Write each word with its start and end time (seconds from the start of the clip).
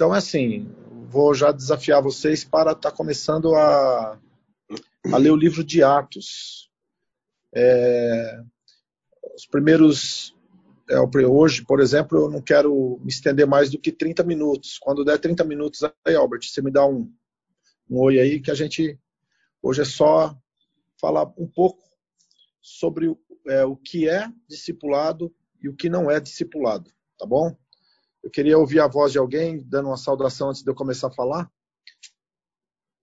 Então, 0.00 0.14
é 0.14 0.16
assim, 0.16 0.66
vou 1.10 1.34
já 1.34 1.52
desafiar 1.52 2.02
vocês 2.02 2.42
para 2.42 2.72
estar 2.72 2.90
tá 2.90 2.96
começando 2.96 3.54
a, 3.54 4.18
a 5.12 5.16
ler 5.18 5.30
o 5.30 5.36
livro 5.36 5.62
de 5.62 5.82
Atos. 5.82 6.70
É, 7.54 8.40
os 9.34 9.44
primeiros. 9.44 10.34
É, 10.88 10.98
hoje, 11.26 11.62
por 11.66 11.80
exemplo, 11.80 12.16
eu 12.16 12.30
não 12.30 12.40
quero 12.40 12.98
me 13.02 13.10
estender 13.10 13.46
mais 13.46 13.70
do 13.70 13.78
que 13.78 13.92
30 13.92 14.24
minutos. 14.24 14.78
Quando 14.78 15.04
der 15.04 15.18
30 15.18 15.44
minutos, 15.44 15.82
aí, 16.02 16.14
Albert, 16.14 16.44
você 16.44 16.62
me 16.62 16.70
dá 16.70 16.86
um, 16.86 17.12
um 17.90 17.98
oi 17.98 18.18
aí, 18.18 18.40
que 18.40 18.50
a 18.50 18.54
gente. 18.54 18.98
Hoje 19.60 19.82
é 19.82 19.84
só 19.84 20.34
falar 20.98 21.30
um 21.36 21.46
pouco 21.46 21.86
sobre 22.62 23.14
é, 23.48 23.66
o 23.66 23.76
que 23.76 24.08
é 24.08 24.32
discipulado 24.48 25.30
e 25.62 25.68
o 25.68 25.76
que 25.76 25.90
não 25.90 26.10
é 26.10 26.18
discipulado, 26.18 26.90
tá 27.18 27.26
bom? 27.26 27.54
Eu 28.22 28.30
queria 28.30 28.58
ouvir 28.58 28.80
a 28.80 28.86
voz 28.86 29.12
de 29.12 29.18
alguém 29.18 29.62
dando 29.66 29.88
uma 29.88 29.96
saudação 29.96 30.50
antes 30.50 30.62
de 30.62 30.70
eu 30.70 30.74
começar 30.74 31.08
a 31.08 31.12
falar. 31.12 31.50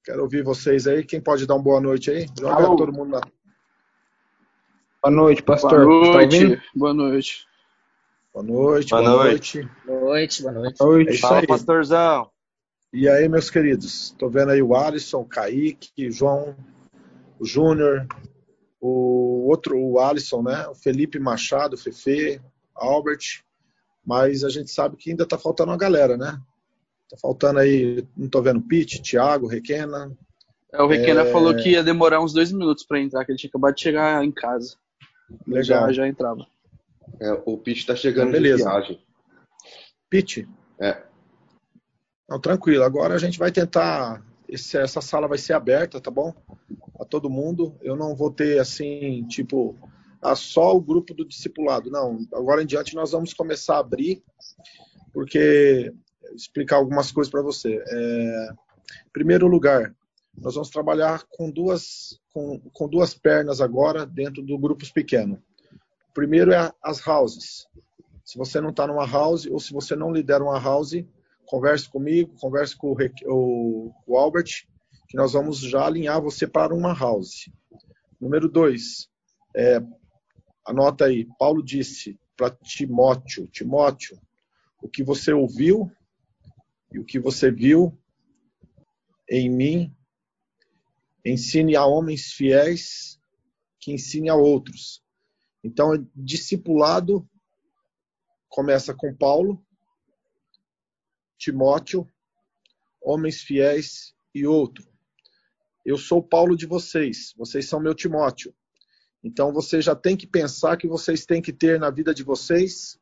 Quero 0.04 0.22
ouvir 0.22 0.44
vocês 0.44 0.88
aí. 0.88 1.04
Quem 1.04 1.20
pode 1.20 1.46
dar 1.46 1.56
uma 1.56 1.64
boa 1.64 1.82
noite 1.82 2.12
aí? 2.12 2.28
Joga 2.40 2.64
Alô. 2.64 2.76
todo 2.78 2.94
mundo 2.94 3.10
na. 3.10 3.22
Boa 5.02 5.14
noite, 5.14 5.44
pastor. 5.44 5.86
Boa 5.86 6.14
noite. 6.14 6.56
Tá 6.56 6.62
boa 6.76 6.94
noite. 6.94 7.48
Boa 8.34 8.44
noite. 8.44 8.90
Boa, 8.90 9.02
boa 9.02 9.24
noite. 9.24 9.58
noite. 9.58 9.72
Boa 9.86 10.00
noite. 10.00 10.42
Boa 10.44 10.54
noite. 10.54 10.78
Boa 10.78 10.94
noite. 10.94 11.10
É 11.10 11.18
Fala, 11.18 11.40
aí. 11.40 11.48
pastorzão. 11.48 12.32
E 12.94 13.10
aí, 13.10 13.28
meus 13.28 13.50
queridos? 13.50 14.12
Estou 14.12 14.30
vendo 14.30 14.52
aí 14.52 14.62
o 14.62 14.76
Alisson, 14.76 15.22
o 15.22 15.26
Kaique, 15.26 16.08
o 16.08 16.12
João, 16.12 16.56
o 17.38 17.46
Júnior, 17.46 18.08
o 18.80 19.48
outro, 19.50 19.78
o 19.78 20.00
Alisson, 20.00 20.42
né? 20.42 20.68
O 20.68 20.76
Felipe 20.76 21.20
Machado, 21.20 21.76
o 21.76 21.78
Fefe, 21.78 22.40
Albert. 22.76 23.44
Mas 24.08 24.46
a 24.46 24.50
gente 24.50 24.72
sabe 24.72 24.96
que 24.96 25.10
ainda 25.10 25.26
está 25.26 25.38
faltando 25.38 25.70
uma 25.70 25.78
galera, 25.78 26.16
né? 26.16 26.40
Tá 27.10 27.18
faltando 27.22 27.60
aí, 27.60 28.08
não 28.16 28.30
tô 28.30 28.42
vendo 28.42 28.62
Pete, 28.62 29.02
Thiago, 29.02 29.48
Requena. 29.48 30.18
É, 30.72 30.82
o 30.82 30.88
Requena 30.88 31.24
é... 31.24 31.32
falou 31.32 31.54
que 31.54 31.72
ia 31.72 31.84
demorar 31.84 32.22
uns 32.22 32.32
dois 32.32 32.50
minutos 32.50 32.86
para 32.86 33.02
entrar, 33.02 33.26
que 33.26 33.34
ele 33.34 33.38
tinha 33.38 33.50
acabado 33.50 33.76
de 33.76 33.82
chegar 33.82 34.24
em 34.24 34.32
casa. 34.32 34.78
Legal. 35.46 35.88
Já, 35.88 35.92
já 35.92 36.08
entrava. 36.08 36.48
É, 37.20 37.34
o 37.46 37.58
Pete 37.58 37.86
tá 37.86 37.98
chegando 37.98 38.30
então, 38.30 38.42
beleza. 38.42 38.64
de 38.64 38.64
viagem. 38.64 39.02
Pete? 40.10 40.48
É. 40.80 41.04
Não, 42.30 42.40
tranquilo. 42.40 42.86
Agora 42.86 43.14
a 43.14 43.20
gente 43.20 43.38
vai 43.38 43.52
tentar. 43.52 44.24
Esse, 44.48 44.78
essa 44.78 45.02
sala 45.02 45.28
vai 45.28 45.38
ser 45.38 45.52
aberta, 45.52 46.00
tá 46.00 46.10
bom? 46.10 46.34
A 46.98 47.04
todo 47.04 47.30
mundo. 47.30 47.76
Eu 47.82 47.98
não 47.98 48.16
vou 48.16 48.32
ter 48.32 48.60
assim, 48.60 49.26
tipo, 49.28 49.76
a 50.22 50.36
só 50.36 50.76
o 50.76 50.82
grupo 50.82 51.14
do 51.14 51.26
discipulado. 51.26 51.90
Não. 51.90 52.20
Agora 52.34 52.64
em 52.64 52.66
diante 52.66 52.96
nós 52.96 53.12
vamos 53.12 53.34
começar 53.34 53.76
a 53.76 53.80
abrir, 53.80 54.24
porque 55.14 55.94
explicar 56.36 56.78
algumas 56.78 57.12
coisas 57.12 57.32
para 57.32 57.42
você. 57.42 57.84
É, 57.88 58.50
primeiro 59.12 59.48
lugar, 59.48 59.96
nós 60.38 60.54
vamos 60.54 60.70
trabalhar 60.70 61.24
com 61.30 61.50
duas, 61.50 62.20
com, 62.32 62.60
com 62.72 62.88
duas 62.88 63.14
pernas 63.14 63.60
agora 63.60 64.06
dentro 64.06 64.44
do 64.44 64.58
grupos 64.58 64.92
pequeno. 64.92 65.42
Primeiro 66.14 66.52
é 66.52 66.72
as 66.84 67.06
houses. 67.06 67.68
Se 68.24 68.38
você 68.38 68.60
não 68.60 68.70
está 68.70 68.86
numa 68.86 69.06
house 69.06 69.46
ou 69.46 69.60
se 69.60 69.74
você 69.74 69.96
não 69.96 70.12
lidera 70.12 70.44
uma 70.44 70.60
house, 70.60 71.04
converse 71.46 71.90
comigo, 71.90 72.36
converse 72.40 72.76
com 72.76 72.92
o, 72.92 72.98
o, 73.26 73.92
o 74.06 74.18
Albert, 74.18 74.68
que 75.08 75.16
nós 75.16 75.34
vamos 75.34 75.60
já 75.60 75.86
alinhar 75.86 76.22
você 76.22 76.46
para 76.46 76.74
uma 76.76 76.94
house. 76.94 77.50
Número 78.20 78.50
dois, 78.50 79.10
é, 79.56 79.82
anota 80.68 81.06
aí, 81.06 81.26
Paulo 81.40 81.64
disse 81.64 82.20
para 82.36 82.52
Timóteo, 82.52 83.48
Timóteo, 83.48 84.20
o 84.82 84.90
que 84.90 85.04
você 85.04 85.32
ouviu 85.32 85.92
e 86.92 87.00
o 87.00 87.06
que 87.06 87.20
você 87.20 87.50
viu 87.50 87.98
em 89.30 89.50
mim, 89.50 89.96
ensine 91.26 91.76
a 91.76 91.86
homens 91.86 92.32
fiéis 92.34 93.20
que 93.80 93.92
ensine 93.92 94.30
a 94.30 94.36
outros. 94.36 95.04
Então, 95.64 96.08
discipulado 96.16 97.28
começa 98.48 98.94
com 98.94 99.16
Paulo, 99.16 99.66
Timóteo, 101.38 102.10
homens 103.02 103.42
fiéis 103.42 104.16
e 104.34 104.46
outro. 104.46 104.88
Eu 105.86 105.98
sou 105.98 106.22
Paulo 106.22 106.56
de 106.56 106.66
vocês, 106.66 107.34
vocês 107.38 107.68
são 107.68 107.80
meu 107.80 107.96
Timóteo. 107.96 108.54
Então 109.28 109.52
você 109.52 109.82
já 109.82 109.94
tem 109.94 110.16
que 110.16 110.26
pensar 110.26 110.78
que 110.78 110.88
vocês 110.88 111.26
têm 111.26 111.42
que 111.42 111.52
ter 111.52 111.78
na 111.78 111.90
vida 111.90 112.14
de 112.14 112.24
vocês 112.24 112.98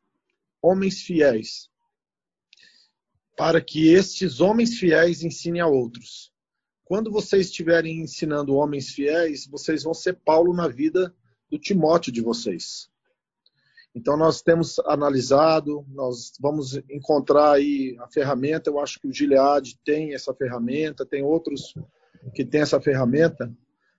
homens 0.60 1.00
fiéis, 1.00 1.70
para 3.36 3.60
que 3.60 3.88
estes 3.92 4.40
homens 4.40 4.76
fiéis 4.76 5.22
ensinem 5.22 5.60
a 5.60 5.68
outros. 5.68 6.32
Quando 6.84 7.12
vocês 7.12 7.46
estiverem 7.46 8.00
ensinando 8.00 8.56
homens 8.56 8.90
fiéis, 8.90 9.46
vocês 9.46 9.84
vão 9.84 9.94
ser 9.94 10.14
Paulo 10.24 10.52
na 10.52 10.66
vida 10.66 11.14
do 11.48 11.60
Timóteo 11.60 12.12
de 12.12 12.20
vocês. 12.20 12.90
Então 13.94 14.16
nós 14.16 14.42
temos 14.42 14.80
analisado, 14.80 15.86
nós 15.90 16.32
vamos 16.40 16.74
encontrar 16.90 17.52
aí 17.52 17.96
a 18.00 18.08
ferramenta. 18.08 18.68
Eu 18.68 18.80
acho 18.80 18.98
que 18.98 19.06
o 19.06 19.12
Gilead 19.12 19.78
tem 19.84 20.12
essa 20.12 20.34
ferramenta, 20.34 21.06
tem 21.06 21.22
outros 21.22 21.72
que 22.34 22.44
têm 22.44 22.62
essa 22.62 22.80
ferramenta, 22.80 23.56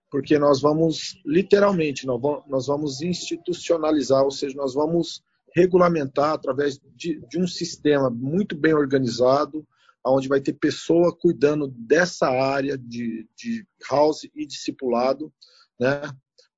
porque 0.10 0.40
nós 0.40 0.62
vamos 0.62 1.20
literalmente, 1.26 2.06
nós 2.06 2.68
vamos 2.68 3.02
institucionalizar, 3.02 4.24
ou 4.24 4.32
seja, 4.32 4.56
nós 4.56 4.74
vamos 4.74 5.22
regulamentar 5.54 6.34
através 6.34 6.80
de, 6.96 7.20
de 7.28 7.40
um 7.40 7.48
sistema 7.48 8.10
muito 8.10 8.56
bem 8.56 8.74
organizado, 8.74 9.68
onde 10.06 10.28
vai 10.28 10.40
ter 10.40 10.54
pessoa 10.54 11.16
cuidando 11.16 11.68
dessa 11.68 12.30
área 12.30 12.78
de, 12.78 13.28
de 13.36 13.66
house 13.90 14.30
e 14.34 14.46
discipulado, 14.46 15.34
né? 15.80 16.02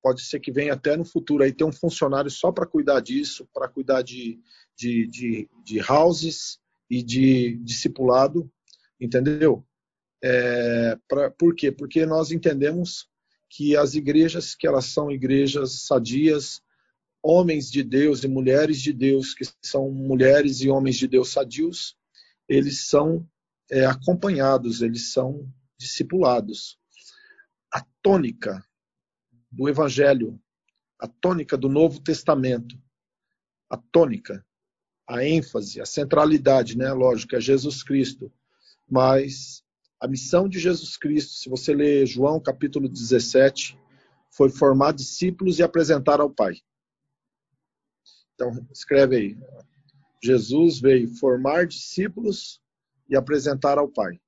Pode 0.02 0.22
ser 0.22 0.40
que 0.40 0.52
venha 0.52 0.72
até 0.72 0.96
no 0.96 1.04
futuro 1.04 1.42
aí 1.42 1.52
ter 1.52 1.64
um 1.64 1.72
funcionário 1.72 2.30
só 2.30 2.50
para 2.50 2.66
cuidar 2.66 3.00
disso, 3.00 3.46
para 3.52 3.68
cuidar 3.68 4.00
de, 4.02 4.40
de, 4.76 5.06
de, 5.08 5.48
de, 5.62 5.92
houses 5.92 6.58
e 6.88 7.02
de 7.02 7.56
discipulado, 7.56 8.50
entendeu? 8.98 9.62
É, 10.22 10.96
pra, 11.06 11.30
por 11.30 11.54
quê? 11.54 11.70
Porque 11.70 12.06
nós 12.06 12.30
entendemos 12.30 13.09
que 13.50 13.76
as 13.76 13.94
igrejas, 13.94 14.54
que 14.54 14.66
elas 14.66 14.86
são 14.86 15.10
igrejas 15.10 15.82
sadias, 15.82 16.62
homens 17.20 17.70
de 17.70 17.82
Deus 17.82 18.22
e 18.22 18.28
mulheres 18.28 18.80
de 18.80 18.92
Deus, 18.92 19.34
que 19.34 19.44
são 19.60 19.90
mulheres 19.90 20.60
e 20.60 20.70
homens 20.70 20.96
de 20.96 21.08
Deus 21.08 21.30
sadios, 21.30 21.96
eles 22.48 22.86
são 22.86 23.28
é, 23.70 23.84
acompanhados, 23.84 24.80
eles 24.80 25.12
são 25.12 25.52
discipulados. 25.76 26.78
A 27.72 27.84
tônica 28.00 28.64
do 29.50 29.68
Evangelho, 29.68 30.40
a 30.98 31.08
tônica 31.08 31.56
do 31.56 31.68
Novo 31.68 32.00
Testamento, 32.00 32.80
a 33.68 33.76
tônica, 33.76 34.44
a 35.08 35.24
ênfase, 35.24 35.80
a 35.80 35.86
centralidade, 35.86 36.78
né? 36.78 36.92
Lógico, 36.92 37.34
é 37.34 37.40
Jesus 37.40 37.82
Cristo. 37.82 38.32
Mas 38.88 39.64
a 40.00 40.08
missão 40.08 40.48
de 40.48 40.58
Jesus 40.58 40.96
Cristo, 40.96 41.34
se 41.34 41.48
você 41.48 41.74
ler 41.74 42.06
João 42.06 42.40
capítulo 42.40 42.88
17, 42.88 43.78
foi 44.30 44.48
formar 44.48 44.92
discípulos 44.92 45.58
e 45.58 45.62
apresentar 45.62 46.20
ao 46.20 46.30
Pai. 46.30 46.54
Então, 48.34 48.66
escreve 48.72 49.16
aí. 49.16 49.36
Jesus 50.22 50.80
veio 50.80 51.14
formar 51.16 51.66
discípulos 51.66 52.62
e 53.08 53.14
apresentar 53.14 53.76
ao 53.76 53.88
Pai. 53.88 54.18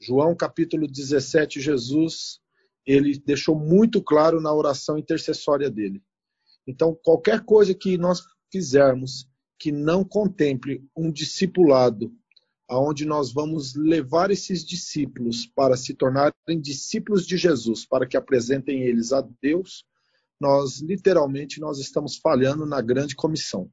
João 0.00 0.36
capítulo 0.36 0.86
17, 0.86 1.60
Jesus, 1.60 2.40
ele 2.86 3.18
deixou 3.18 3.58
muito 3.58 4.00
claro 4.00 4.40
na 4.40 4.54
oração 4.54 4.96
intercessória 4.96 5.68
dele. 5.70 6.00
Então, 6.66 6.96
qualquer 7.02 7.44
coisa 7.44 7.74
que 7.74 7.98
nós 7.98 8.22
fizermos 8.52 9.28
que 9.58 9.72
não 9.72 10.04
contemple 10.04 10.86
um 10.96 11.10
discipulado, 11.10 12.14
aonde 12.68 13.04
nós 13.04 13.32
vamos 13.32 13.74
levar 13.74 14.30
esses 14.30 14.64
discípulos 14.64 15.46
para 15.46 15.76
se 15.76 15.94
tornarem 15.94 16.60
discípulos 16.60 17.26
de 17.26 17.36
Jesus, 17.36 17.84
para 17.86 18.06
que 18.06 18.16
apresentem 18.16 18.82
eles 18.82 19.12
a 19.12 19.20
Deus, 19.42 19.84
nós 20.40 20.80
literalmente 20.80 21.60
nós 21.60 21.78
estamos 21.78 22.16
falhando 22.16 22.66
na 22.66 22.80
grande 22.80 23.14
comissão. 23.14 23.70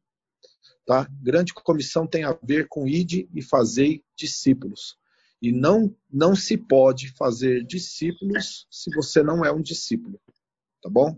Tá? 0.85 1.07
Grande 1.21 1.53
comissão 1.53 2.05
tem 2.05 2.23
a 2.23 2.37
ver 2.43 2.67
com 2.67 2.87
ide 2.87 3.29
e 3.33 3.41
fazer 3.41 4.03
discípulos. 4.15 4.97
E 5.41 5.51
não 5.51 5.95
não 6.11 6.35
se 6.35 6.55
pode 6.55 7.09
fazer 7.15 7.63
discípulos 7.65 8.67
se 8.69 8.93
você 8.93 9.23
não 9.23 9.43
é 9.43 9.51
um 9.51 9.61
discípulo, 9.61 10.21
tá 10.81 10.89
bom? 10.89 11.17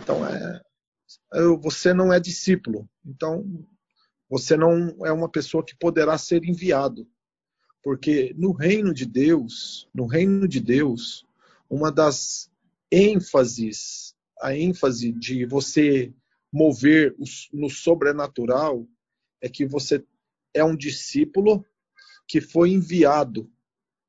Então 0.00 0.24
é 0.24 0.62
você 1.60 1.92
não 1.92 2.12
é 2.12 2.20
discípulo. 2.20 2.88
Então 3.04 3.44
você 4.28 4.56
não 4.56 4.96
é 5.04 5.12
uma 5.12 5.28
pessoa 5.28 5.64
que 5.64 5.76
poderá 5.76 6.18
ser 6.18 6.44
enviado. 6.44 7.08
Porque 7.82 8.34
no 8.36 8.52
reino 8.52 8.92
de 8.92 9.06
Deus, 9.06 9.88
no 9.94 10.06
reino 10.06 10.48
de 10.48 10.60
Deus, 10.60 11.24
uma 11.70 11.92
das 11.92 12.50
ênfases 12.90 14.16
a 14.40 14.54
ênfase 14.54 15.12
de 15.12 15.44
você 15.44 16.12
mover 16.52 17.14
no 17.52 17.68
sobrenatural 17.68 18.86
é 19.40 19.48
que 19.48 19.66
você 19.66 20.04
é 20.54 20.64
um 20.64 20.76
discípulo 20.76 21.64
que 22.26 22.40
foi 22.40 22.70
enviado. 22.70 23.50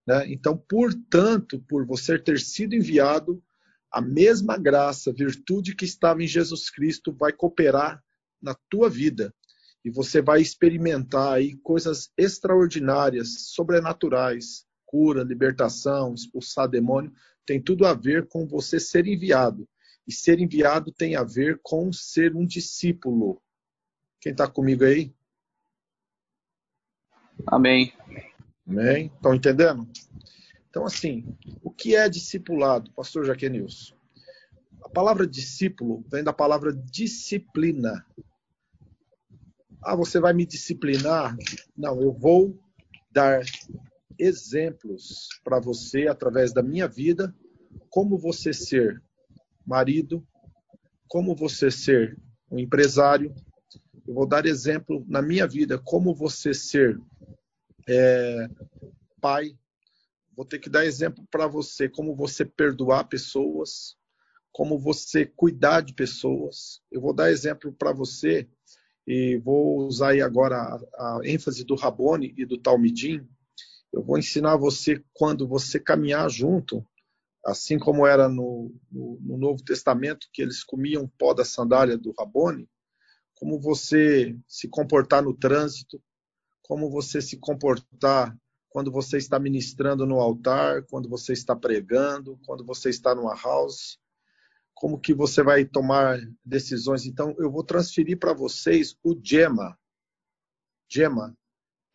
Né? 0.06 0.32
Então, 0.32 0.58
portanto, 0.58 1.60
por 1.68 1.86
você 1.86 2.18
ter 2.18 2.40
sido 2.40 2.74
enviado, 2.74 3.44
a 3.92 4.02
mesma 4.02 4.58
graça, 4.58 5.14
virtude 5.14 5.76
que 5.76 5.86
estava 5.86 6.22
em 6.24 6.28
Jesus 6.28 6.70
Cristo 6.70 7.12
vai 7.12 7.32
cooperar 7.32 8.04
na 8.42 8.56
tua 8.70 8.90
vida. 8.90 9.34
E 9.88 9.90
você 9.90 10.22
vai 10.22 10.42
experimentar 10.42 11.36
aí 11.36 11.56
coisas 11.64 12.12
extraordinárias, 12.18 13.52
sobrenaturais, 13.54 14.66
cura, 14.86 15.24
libertação, 15.24 16.14
expulsar 16.14 16.68
demônio, 16.68 17.14
tem 17.46 17.64
tudo 17.64 17.86
a 17.86 17.94
ver 17.94 18.28
com 18.28 18.46
você 18.46 18.82
ser 18.82 19.08
enviado. 19.08 19.66
E 20.06 20.12
ser 20.12 20.42
enviado 20.42 20.92
tem 20.92 21.16
a 21.16 21.24
ver 21.24 21.62
com 21.64 21.94
ser 21.94 22.36
um 22.36 22.46
discípulo. 22.46 23.42
Quem 24.20 24.34
está 24.34 24.46
comigo 24.46 24.84
aí? 24.84 25.16
Amém. 27.46 27.94
Amém? 28.68 29.06
Estão 29.16 29.34
entendendo? 29.34 29.88
Então, 30.70 30.86
assim, 30.86 31.34
o 31.64 31.72
que 31.72 31.96
é 31.96 32.10
discipulado, 32.10 32.92
pastor 32.92 33.24
Jaquenilson? 33.24 33.96
A 34.84 34.90
palavra 34.90 35.26
discípulo 35.26 36.04
vem 36.12 36.26
da 36.26 36.34
palavra 36.34 36.74
disciplina. 36.74 38.06
Ah, 39.84 39.96
você 39.96 40.20
vai 40.20 40.34
me 40.34 40.46
disciplinar? 40.46 41.36
Não, 41.76 42.02
eu 42.02 42.12
vou 42.12 42.60
dar 43.12 43.44
exemplos 44.20 45.28
para 45.44 45.60
você 45.60 46.08
através 46.08 46.54
da 46.54 46.64
minha 46.64 46.88
vida, 46.88 47.36
como 47.90 48.18
você 48.18 48.52
ser 48.52 49.02
marido, 49.66 50.26
como 51.08 51.36
você 51.36 51.70
ser 51.70 52.18
um 52.52 52.60
empresário. 52.60 53.34
Eu 54.08 54.14
vou 54.14 54.28
dar 54.28 54.46
exemplo 54.46 55.06
na 55.08 55.22
minha 55.22 55.48
vida, 55.48 55.78
como 55.78 56.16
você 56.16 56.54
ser 56.54 57.00
é, 57.88 58.48
pai. 59.22 59.58
Vou 60.36 60.46
ter 60.46 60.60
que 60.60 60.70
dar 60.70 60.86
exemplo 60.86 61.26
para 61.32 61.48
você, 61.48 61.90
como 61.90 62.16
você 62.16 62.46
perdoar 62.46 63.06
pessoas, 63.06 63.96
como 64.52 64.78
você 64.78 65.26
cuidar 65.26 65.82
de 65.82 65.94
pessoas. 65.94 66.82
Eu 66.92 67.02
vou 67.02 67.14
dar 67.14 67.32
exemplo 67.32 67.72
para 67.74 67.92
você 67.92 68.48
e 69.08 69.38
vou 69.38 69.88
usar 69.88 70.10
aí 70.10 70.22
agora 70.22 70.58
a, 70.58 71.18
a 71.18 71.22
ênfase 71.24 71.64
do 71.64 71.76
Rabone 71.76 72.34
e 72.38 72.46
do 72.46 72.58
Talmidim, 72.58 73.26
eu 73.94 74.04
vou 74.04 74.18
ensinar 74.18 74.58
você 74.58 75.02
quando 75.14 75.48
você 75.48 75.80
caminhar 75.80 76.30
junto, 76.30 76.86
assim 77.46 77.80
como 77.80 78.06
era 78.06 78.28
no, 78.28 78.76
no, 78.92 79.18
no 79.22 79.38
Novo 79.38 79.64
Testamento, 79.64 80.28
que 80.34 80.42
eles 80.42 80.62
comiam 80.62 81.10
pó 81.18 81.34
da 81.34 81.46
sandália 81.46 81.98
do 81.98 82.14
Rabone, 82.20 82.70
como 83.36 83.60
você 83.60 84.38
se 84.46 84.68
comportar 84.68 85.24
no 85.24 85.34
trânsito, 85.34 86.04
como 86.64 86.90
você 86.90 87.22
se 87.22 87.38
comportar 87.38 88.38
quando 88.68 88.92
você 88.92 89.18
está 89.18 89.40
ministrando 89.40 90.06
no 90.06 90.20
altar, 90.20 90.84
quando 90.84 91.08
você 91.08 91.32
está 91.32 91.56
pregando, 91.56 92.38
quando 92.46 92.66
você 92.66 92.90
está 92.90 93.16
numa 93.16 93.36
house, 93.36 93.98
como 94.78 95.00
que 95.00 95.14
você 95.14 95.42
vai 95.42 95.66
tomar 95.66 96.20
decisões. 96.46 97.06
Então, 97.06 97.36
eu 97.40 97.52
vou 97.52 97.64
transferir 97.64 98.18
para 98.18 98.34
vocês 98.34 98.96
o 99.04 99.20
Gema. 99.22 99.78
Gema 100.90 101.36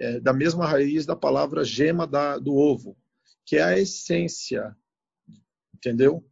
é, 0.02 0.18
da 0.18 0.32
mesma 0.32 0.66
raiz 0.66 1.06
da 1.06 1.14
palavra 1.14 1.64
gema 1.64 2.08
da, 2.08 2.36
do 2.36 2.54
ovo, 2.54 2.96
que 3.46 3.56
é 3.56 3.62
a 3.62 3.78
essência, 3.78 4.76
entendeu? 5.72 6.26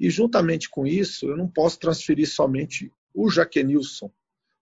E 0.00 0.08
juntamente 0.08 0.70
com 0.70 0.86
isso, 0.86 1.26
eu 1.26 1.36
não 1.36 1.46
posso 1.46 1.78
transferir 1.78 2.26
somente 2.26 2.90
o 3.12 3.28
Jaquenilson, 3.28 4.10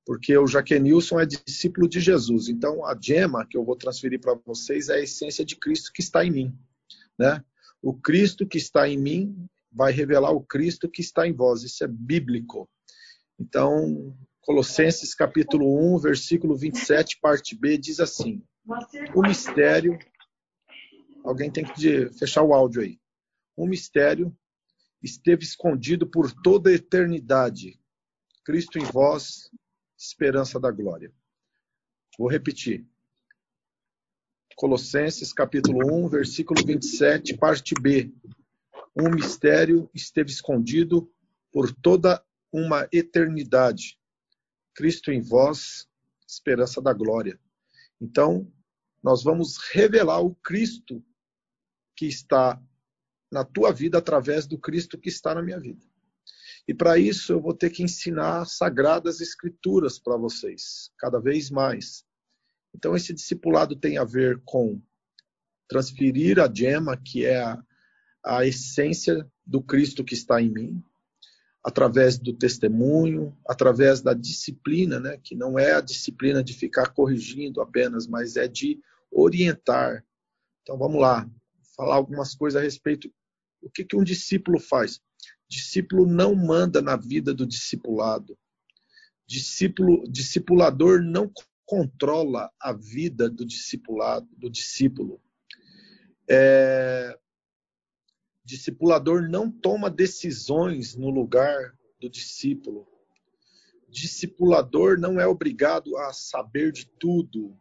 porque 0.05 0.37
o 0.37 0.49
Jaquenilson 0.49 1.21
é 1.21 1.27
discípulo 1.27 1.89
de 1.89 2.01
Jesus. 2.01 2.49
Então, 2.49 2.85
a 2.85 2.99
gema 3.01 3.47
que 3.47 3.57
eu 3.57 3.65
vou 3.65 3.77
transferir 3.77 4.21
para 4.21 4.35
vocês 4.45 4.89
é 4.89 4.95
a 4.95 5.01
essência 5.01 5.45
de 5.45 5.55
Cristo 5.55 5.93
que 5.93 6.03
está 6.03 6.25
em 6.25 6.33
mim, 6.33 6.59
né? 7.17 7.45
O 7.81 7.95
Cristo 7.95 8.47
que 8.47 8.59
está 8.59 8.89
em 8.89 8.99
mim 8.99 9.49
vai 9.73 9.93
revelar 9.93 10.33
o 10.33 10.43
Cristo 10.43 10.89
que 10.89 11.01
está 11.01 11.27
em 11.27 11.33
vós. 11.33 11.63
Isso 11.63 11.85
é 11.85 11.89
bíblico. 11.89 12.69
Então, 13.39 14.17
Colossenses 14.41 15.15
capítulo 15.15 15.95
1, 15.95 15.99
versículo 15.99 16.57
27, 16.57 17.19
parte 17.21 17.57
B, 17.57 17.79
diz 17.79 18.01
assim: 18.01 18.43
O 19.15 19.23
mistério. 19.23 19.99
Alguém 21.25 21.51
tem 21.51 21.65
que 21.65 22.11
fechar 22.19 22.43
o 22.43 22.55
áudio 22.55 22.81
aí. 22.81 22.99
O 23.55 23.67
mistério 23.67 24.35
esteve 25.03 25.45
escondido 25.45 26.07
por 26.07 26.33
toda 26.43 26.71
a 26.71 26.73
eternidade. 26.73 27.79
Cristo 28.45 28.79
em 28.79 28.85
vós, 28.85 29.51
esperança 29.99 30.59
da 30.59 30.71
glória. 30.71 31.13
Vou 32.19 32.29
repetir. 32.29 32.87
Colossenses 34.57 35.33
capítulo 35.33 36.07
1, 36.07 36.09
versículo 36.09 36.65
27, 36.65 37.37
parte 37.37 37.75
B. 37.81 38.13
Um 38.97 39.11
mistério 39.11 39.89
esteve 39.95 40.31
escondido 40.31 41.13
por 41.53 41.73
toda 41.73 42.23
uma 42.53 42.89
eternidade. 42.93 43.99
Cristo 44.75 45.11
em 45.13 45.21
vós, 45.21 45.89
esperança 46.27 46.81
da 46.81 46.93
glória. 46.93 47.39
Então, 48.01 48.51
nós 49.03 49.23
vamos 49.23 49.57
revelar 49.73 50.21
o 50.21 50.35
Cristo 50.37 51.05
que 51.97 52.07
está 52.07 52.61
na 53.31 53.45
tua 53.45 53.73
vida 53.73 53.99
através 53.99 54.47
do 54.47 54.59
Cristo 54.59 54.99
que 54.99 55.09
está 55.09 55.35
na 55.35 55.43
minha 55.43 55.61
vida. 55.61 55.85
E 56.67 56.75
para 56.75 56.99
isso 56.99 57.33
eu 57.33 57.41
vou 57.41 57.55
ter 57.55 57.71
que 57.71 57.83
ensinar 57.83 58.45
sagradas 58.47 59.21
escrituras 59.21 59.99
para 59.99 60.17
vocês, 60.17 60.91
cada 60.99 61.19
vez 61.19 61.51
mais. 61.51 62.05
Então 62.75 62.95
esse 62.95 63.13
discipulado 63.13 63.77
tem 63.77 63.99
a 63.99 64.05
ver 64.05 64.41
com 64.45 64.81
transferir 65.69 66.39
a 66.39 66.53
gema, 66.53 66.97
que 66.97 67.25
é 67.25 67.43
a, 67.43 67.63
a 68.25 68.47
essência 68.47 69.27
do 69.47 69.63
Cristo 69.63 70.05
que 70.05 70.15
está 70.15 70.41
em 70.41 70.51
mim, 70.51 70.85
através 71.63 72.19
do 72.19 72.33
testemunho, 72.33 73.37
através 73.47 74.01
da 74.01 74.15
disciplina, 74.15 74.99
né, 74.99 75.19
que 75.23 75.35
não 75.35 75.59
é 75.59 75.75
a 75.75 75.81
disciplina 75.81 76.43
de 76.43 76.55
ficar 76.55 76.89
corrigindo 76.95 77.61
apenas, 77.61 78.07
mas 78.07 78.37
é 78.37 78.49
de 78.49 78.81
orientar. 79.11 80.05
Então 80.63 80.79
vamos 80.79 81.01
lá, 81.01 81.29
falar 81.77 81.97
algumas 81.97 82.35
coisas 82.35 82.61
a 82.61 82.65
respeito 82.65 83.13
o 83.63 83.71
que, 83.71 83.85
que 83.85 83.97
um 83.97 84.05
discípulo 84.05 84.59
faz. 84.59 85.01
Discípulo 85.49 86.07
não 86.07 86.35
manda 86.35 86.81
na 86.81 86.97
vida 86.97 87.35
do 87.35 87.47
discipulado. 87.47 88.39
Discípulo, 89.27 90.05
discipulador 90.09 91.03
não 91.03 91.31
controla 91.67 92.51
a 92.61 92.73
vida 92.73 93.29
do 93.29 93.45
discipulado, 93.45 94.29
do 94.37 94.51
discípulo. 94.51 95.21
É, 96.29 97.19
Discipulador 98.51 99.29
não 99.29 99.49
toma 99.49 99.89
decisões 99.89 100.97
no 100.97 101.09
lugar 101.09 101.73
do 102.01 102.11
discípulo. 102.11 102.85
Discipulador 103.89 104.99
não 104.99 105.21
é 105.21 105.27
obrigado 105.27 105.97
a 105.97 106.13
saber 106.13 106.73
de 106.73 106.85
tudo, 106.99 107.57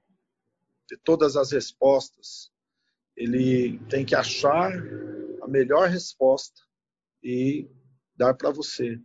de 0.89 0.97
todas 0.97 1.35
as 1.35 1.51
respostas. 1.51 2.51
Ele 3.15 3.77
tem 3.87 4.03
que 4.03 4.15
achar 4.15 4.71
a 5.43 5.47
melhor 5.47 5.89
resposta 5.89 6.59
e 7.23 7.69
dar 8.15 8.33
para 8.33 8.49
você. 8.49 8.99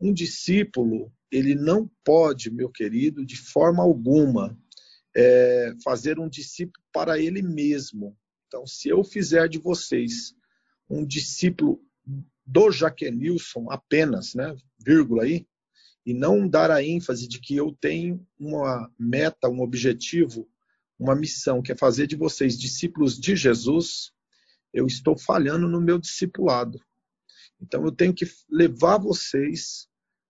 Um 0.00 0.10
discípulo, 0.10 1.12
ele 1.30 1.54
não 1.54 1.86
pode, 2.02 2.50
meu 2.50 2.70
querido, 2.70 3.26
de 3.26 3.36
forma 3.36 3.82
alguma, 3.82 4.58
é, 5.14 5.74
fazer 5.84 6.18
um 6.18 6.30
discípulo 6.30 6.82
para 6.90 7.18
ele 7.18 7.42
mesmo. 7.42 8.16
Então, 8.46 8.66
se 8.66 8.88
eu 8.88 9.04
fizer 9.04 9.50
de 9.50 9.58
vocês 9.58 10.34
um 10.88 11.04
discípulo 11.04 11.80
do 12.46 12.70
Jaquenilson 12.70 13.70
apenas, 13.70 14.34
né, 14.34 14.56
vírgula 14.78 15.24
aí, 15.24 15.46
e 16.04 16.12
não 16.12 16.46
dar 16.46 16.70
a 16.70 16.82
ênfase 16.82 17.26
de 17.26 17.40
que 17.40 17.56
eu 17.56 17.76
tenho 17.80 18.26
uma 18.38 18.90
meta, 18.98 19.48
um 19.48 19.62
objetivo, 19.62 20.48
uma 20.98 21.14
missão, 21.14 21.62
que 21.62 21.72
é 21.72 21.76
fazer 21.76 22.06
de 22.06 22.16
vocês 22.16 22.58
discípulos 22.58 23.18
de 23.18 23.34
Jesus, 23.34 24.12
eu 24.72 24.86
estou 24.86 25.16
falhando 25.16 25.66
no 25.66 25.80
meu 25.80 25.98
discipulado. 25.98 26.78
Então 27.60 27.84
eu 27.84 27.92
tenho 27.92 28.12
que 28.12 28.26
levar 28.50 28.98
vocês 28.98 29.88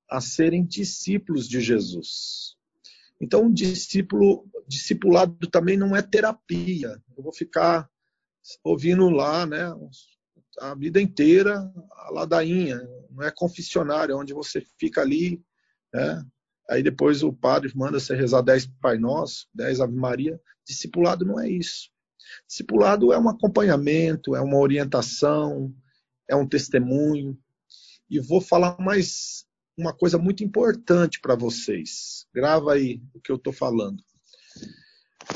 a 0.08 0.20
serem 0.20 0.64
discípulos 0.64 1.49
de 1.49 1.61
Jesus. 1.61 2.56
Então, 3.20 3.44
um 3.44 3.52
discípulo, 3.52 4.46
discipulado 4.68 5.49
também 5.49 5.76
não 5.76 5.96
é 5.96 6.02
terapia. 6.02 7.02
Eu 7.16 7.23
vou 7.23 7.32
ficar 7.32 7.88
ouvindo 8.62 9.08
lá, 9.08 9.46
né, 9.46 9.73
a 10.61 10.75
vida 10.75 11.00
inteira 11.00 11.73
a 11.92 12.11
ladainha, 12.11 12.80
não 13.11 13.23
é 13.23 13.30
confessionário, 13.30 14.16
onde 14.16 14.32
você 14.32 14.64
fica 14.78 15.00
ali, 15.00 15.42
né? 15.92 16.25
Aí 16.68 16.82
depois 16.82 17.23
o 17.23 17.32
padre 17.32 17.70
manda 17.75 18.00
você 18.00 18.14
rezar 18.14 18.42
dez 18.42 18.66
Pai 18.80 18.99
Nosso, 18.99 19.46
dez 19.54 19.80
Ave 19.80 19.94
Maria. 19.94 20.40
Discipulado 20.66 21.25
não 21.25 21.38
é 21.38 21.49
isso. 21.49 21.90
Discipulado 22.49 23.12
é 23.12 23.18
um 23.18 23.28
acompanhamento, 23.28 24.34
é 24.34 24.40
uma 24.40 24.58
orientação, 24.58 25.75
é 26.28 26.34
um 26.34 26.49
testemunho. 26.49 27.38
E 28.08 28.18
vou 28.18 28.40
falar 28.40 28.78
mais 28.78 29.44
uma 29.76 29.92
coisa 29.92 30.18
muito 30.18 30.42
importante 30.42 31.20
para 31.20 31.34
vocês. 31.34 32.26
Grava 32.34 32.73
aí 32.73 33.02
o 33.12 33.20
que 33.20 33.30
eu 33.30 33.37
estou 33.37 33.52
falando. 33.52 34.02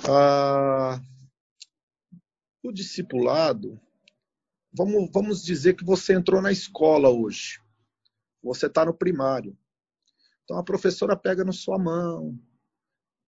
Ah, 0.09 1.01
o 2.63 2.73
discipulado, 2.73 3.81
vamos, 4.73 5.11
vamos 5.13 5.43
dizer 5.43 5.75
que 5.75 5.85
você 5.85 6.15
entrou 6.15 6.41
na 6.41 6.53
escola 6.53 7.09
hoje. 7.09 7.61
Você 8.43 8.67
está 8.67 8.85
no 8.85 8.95
primário. 8.95 9.57
Então 10.45 10.59
a 10.59 10.65
professora 10.65 11.17
pega 11.17 11.45
na 11.45 11.53
sua 11.53 11.79
mão, 11.79 12.39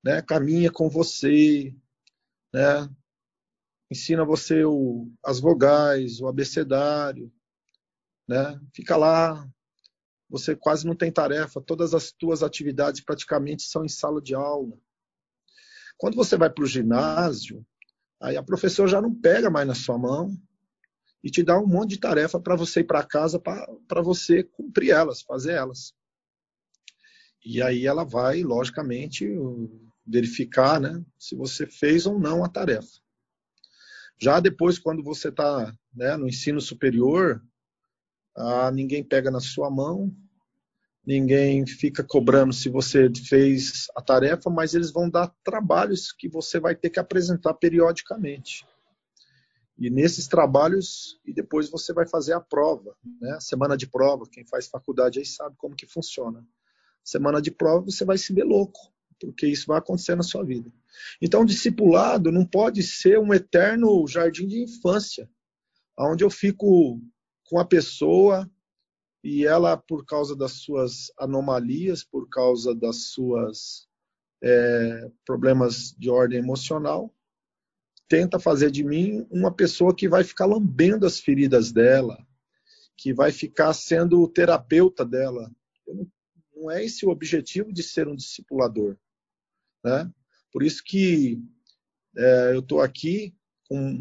né, 0.02 0.22
caminha 0.22 0.70
com 0.72 0.88
você, 0.88 1.74
né, 2.52 2.88
ensina 3.90 4.24
você 4.24 4.64
o, 4.64 5.12
as 5.22 5.38
vogais, 5.38 6.20
o 6.20 6.28
abecedário, 6.28 7.30
né, 8.26 8.58
fica 8.72 8.96
lá, 8.96 9.46
você 10.30 10.56
quase 10.56 10.86
não 10.86 10.94
tem 10.94 11.12
tarefa, 11.12 11.60
todas 11.60 11.92
as 11.92 12.10
tuas 12.12 12.42
atividades 12.42 13.02
praticamente 13.02 13.64
são 13.64 13.84
em 13.84 13.88
sala 13.88 14.22
de 14.22 14.34
aula. 14.34 14.78
Quando 15.98 16.14
você 16.14 16.38
vai 16.38 16.48
para 16.48 16.64
o 16.64 16.66
ginásio, 16.66 17.66
aí 18.18 18.36
a 18.36 18.42
professora 18.42 18.88
já 18.88 19.02
não 19.02 19.14
pega 19.14 19.50
mais 19.50 19.66
na 19.66 19.74
sua 19.74 19.98
mão 19.98 20.34
e 21.22 21.30
te 21.30 21.42
dá 21.42 21.58
um 21.58 21.66
monte 21.66 21.90
de 21.90 22.00
tarefa 22.00 22.40
para 22.40 22.56
você 22.56 22.80
ir 22.80 22.84
para 22.84 23.04
casa 23.04 23.38
para 23.38 24.02
você 24.02 24.42
cumprir 24.42 24.90
elas, 24.90 25.22
fazer 25.22 25.52
elas. 25.52 25.94
E 27.44 27.62
aí 27.62 27.86
ela 27.86 28.04
vai, 28.04 28.42
logicamente, 28.42 29.26
verificar 30.06 30.80
né, 30.80 31.02
se 31.18 31.34
você 31.34 31.66
fez 31.66 32.06
ou 32.06 32.18
não 32.18 32.44
a 32.44 32.48
tarefa. 32.48 33.00
Já 34.20 34.38
depois, 34.40 34.78
quando 34.78 35.02
você 35.02 35.28
está 35.28 35.74
né, 35.94 36.16
no 36.16 36.28
ensino 36.28 36.60
superior, 36.60 37.42
ah, 38.36 38.70
ninguém 38.70 39.02
pega 39.02 39.30
na 39.30 39.40
sua 39.40 39.70
mão, 39.70 40.14
ninguém 41.06 41.66
fica 41.66 42.04
cobrando 42.04 42.52
se 42.52 42.68
você 42.68 43.10
fez 43.28 43.86
a 43.96 44.02
tarefa, 44.02 44.50
mas 44.50 44.74
eles 44.74 44.92
vão 44.92 45.08
dar 45.08 45.34
trabalhos 45.42 46.12
que 46.12 46.28
você 46.28 46.60
vai 46.60 46.74
ter 46.74 46.90
que 46.90 47.00
apresentar 47.00 47.54
periodicamente. 47.54 48.66
E 49.80 49.88
nesses 49.88 50.28
trabalhos, 50.28 51.18
e 51.24 51.32
depois 51.32 51.70
você 51.70 51.94
vai 51.94 52.06
fazer 52.06 52.34
a 52.34 52.40
prova, 52.40 52.94
né? 53.18 53.38
Semana 53.40 53.78
de 53.78 53.86
prova, 53.86 54.28
quem 54.30 54.46
faz 54.46 54.68
faculdade 54.68 55.18
aí 55.18 55.24
sabe 55.24 55.56
como 55.56 55.74
que 55.74 55.86
funciona. 55.86 56.46
Semana 57.02 57.40
de 57.40 57.50
prova 57.50 57.86
você 57.86 58.04
vai 58.04 58.18
se 58.18 58.34
ver 58.34 58.44
louco, 58.44 58.78
porque 59.18 59.46
isso 59.46 59.66
vai 59.66 59.78
acontecer 59.78 60.14
na 60.14 60.22
sua 60.22 60.44
vida. 60.44 60.70
Então, 61.20 61.46
discipulado 61.46 62.30
não 62.30 62.44
pode 62.44 62.82
ser 62.82 63.18
um 63.18 63.32
eterno 63.32 64.06
jardim 64.06 64.46
de 64.46 64.62
infância, 64.62 65.30
onde 65.98 66.22
eu 66.22 66.30
fico 66.30 67.00
com 67.44 67.58
a 67.58 67.64
pessoa 67.64 68.50
e 69.24 69.46
ela, 69.46 69.78
por 69.78 70.04
causa 70.04 70.36
das 70.36 70.52
suas 70.52 71.10
anomalias, 71.18 72.04
por 72.04 72.28
causa 72.28 72.74
das 72.74 73.12
suas 73.12 73.88
é, 74.42 75.10
problemas 75.24 75.94
de 75.98 76.10
ordem 76.10 76.38
emocional, 76.38 77.14
tenta 78.10 78.40
fazer 78.40 78.72
de 78.72 78.82
mim 78.82 79.24
uma 79.30 79.54
pessoa 79.54 79.94
que 79.94 80.08
vai 80.08 80.24
ficar 80.24 80.44
lambendo 80.44 81.06
as 81.06 81.20
feridas 81.20 81.70
dela, 81.70 82.18
que 82.96 83.14
vai 83.14 83.30
ficar 83.30 83.72
sendo 83.72 84.20
o 84.20 84.26
terapeuta 84.28 85.04
dela. 85.04 85.48
Não, 85.86 86.10
não, 86.56 86.70
é 86.72 86.84
esse 86.84 87.06
o 87.06 87.10
objetivo 87.10 87.72
de 87.72 87.84
ser 87.84 88.08
um 88.08 88.16
discipulador. 88.16 88.96
Né? 89.84 90.10
Por 90.52 90.64
isso 90.64 90.82
que 90.84 91.40
é, 92.18 92.50
eu 92.52 92.58
estou 92.58 92.80
aqui 92.80 93.32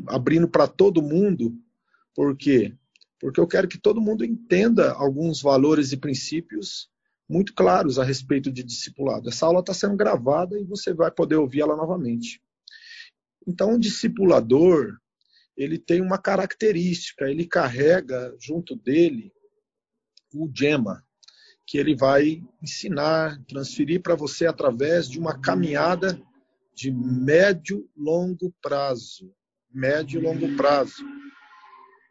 abrindo 0.07 0.49
para 0.49 0.67
todo 0.67 1.03
mundo, 1.03 1.55
porque 2.15 2.75
porque 3.21 3.39
eu 3.39 3.45
quero 3.45 3.67
que 3.67 3.77
todo 3.77 4.01
mundo 4.01 4.23
entenda 4.23 4.93
alguns 4.93 5.41
valores 5.41 5.91
e 5.91 5.97
princípios 5.97 6.89
muito 7.27 7.53
claros 7.53 7.99
a 7.99 8.03
respeito 8.03 8.49
de 8.49 8.63
discipulado. 8.63 9.27
Essa 9.27 9.45
aula 9.45 9.59
está 9.59 9.73
sendo 9.73 9.97
gravada 9.97 10.57
e 10.57 10.63
você 10.63 10.93
vai 10.93 11.11
poder 11.11 11.35
ouvir 11.35 11.59
ela 11.59 11.75
novamente. 11.75 12.41
Então, 13.47 13.73
o 13.73 13.79
discipulador, 13.79 14.97
ele 15.55 15.77
tem 15.77 16.01
uma 16.01 16.17
característica, 16.17 17.29
ele 17.29 17.45
carrega 17.45 18.35
junto 18.39 18.75
dele 18.75 19.31
o 20.33 20.49
gema, 20.53 21.03
que 21.65 21.77
ele 21.77 21.95
vai 21.95 22.41
ensinar, 22.61 23.41
transferir 23.47 24.01
para 24.01 24.15
você 24.15 24.45
através 24.45 25.07
de 25.09 25.19
uma 25.19 25.39
caminhada 25.39 26.19
de 26.73 26.91
médio 26.91 27.89
longo 27.95 28.53
prazo. 28.61 29.33
Médio 29.71 30.21
longo 30.21 30.55
prazo. 30.55 31.03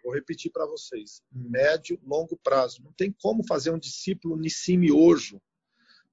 Vou 0.04 0.14
repetir 0.14 0.52
para 0.52 0.66
vocês: 0.66 1.22
médio, 1.32 1.98
longo 2.04 2.36
prazo. 2.36 2.82
Não 2.82 2.92
tem 2.92 3.12
como 3.20 3.44
fazer 3.46 3.70
um 3.70 3.78
discípulo 3.78 4.36
Nissim 4.36 4.90
hoje. 4.90 5.40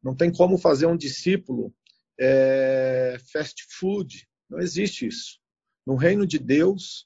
Não 0.02 0.16
tem 0.16 0.32
como 0.32 0.58
fazer 0.58 0.86
um 0.86 0.98
discípulo 0.98 1.74
é, 2.20 3.18
fast 3.32 3.64
food. 3.78 4.28
Não 4.56 4.62
existe 4.62 5.06
isso. 5.06 5.38
No 5.86 5.96
reino 5.96 6.26
de 6.26 6.40
Deus, 6.40 7.06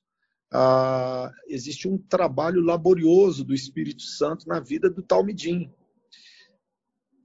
ah, 0.54 1.32
existe 1.48 1.88
um 1.88 1.98
trabalho 1.98 2.62
laborioso 2.62 3.44
do 3.44 3.56
Espírito 3.56 4.04
Santo 4.04 4.48
na 4.48 4.60
vida 4.60 4.88
do 4.88 5.02
Talmidim. 5.02 5.74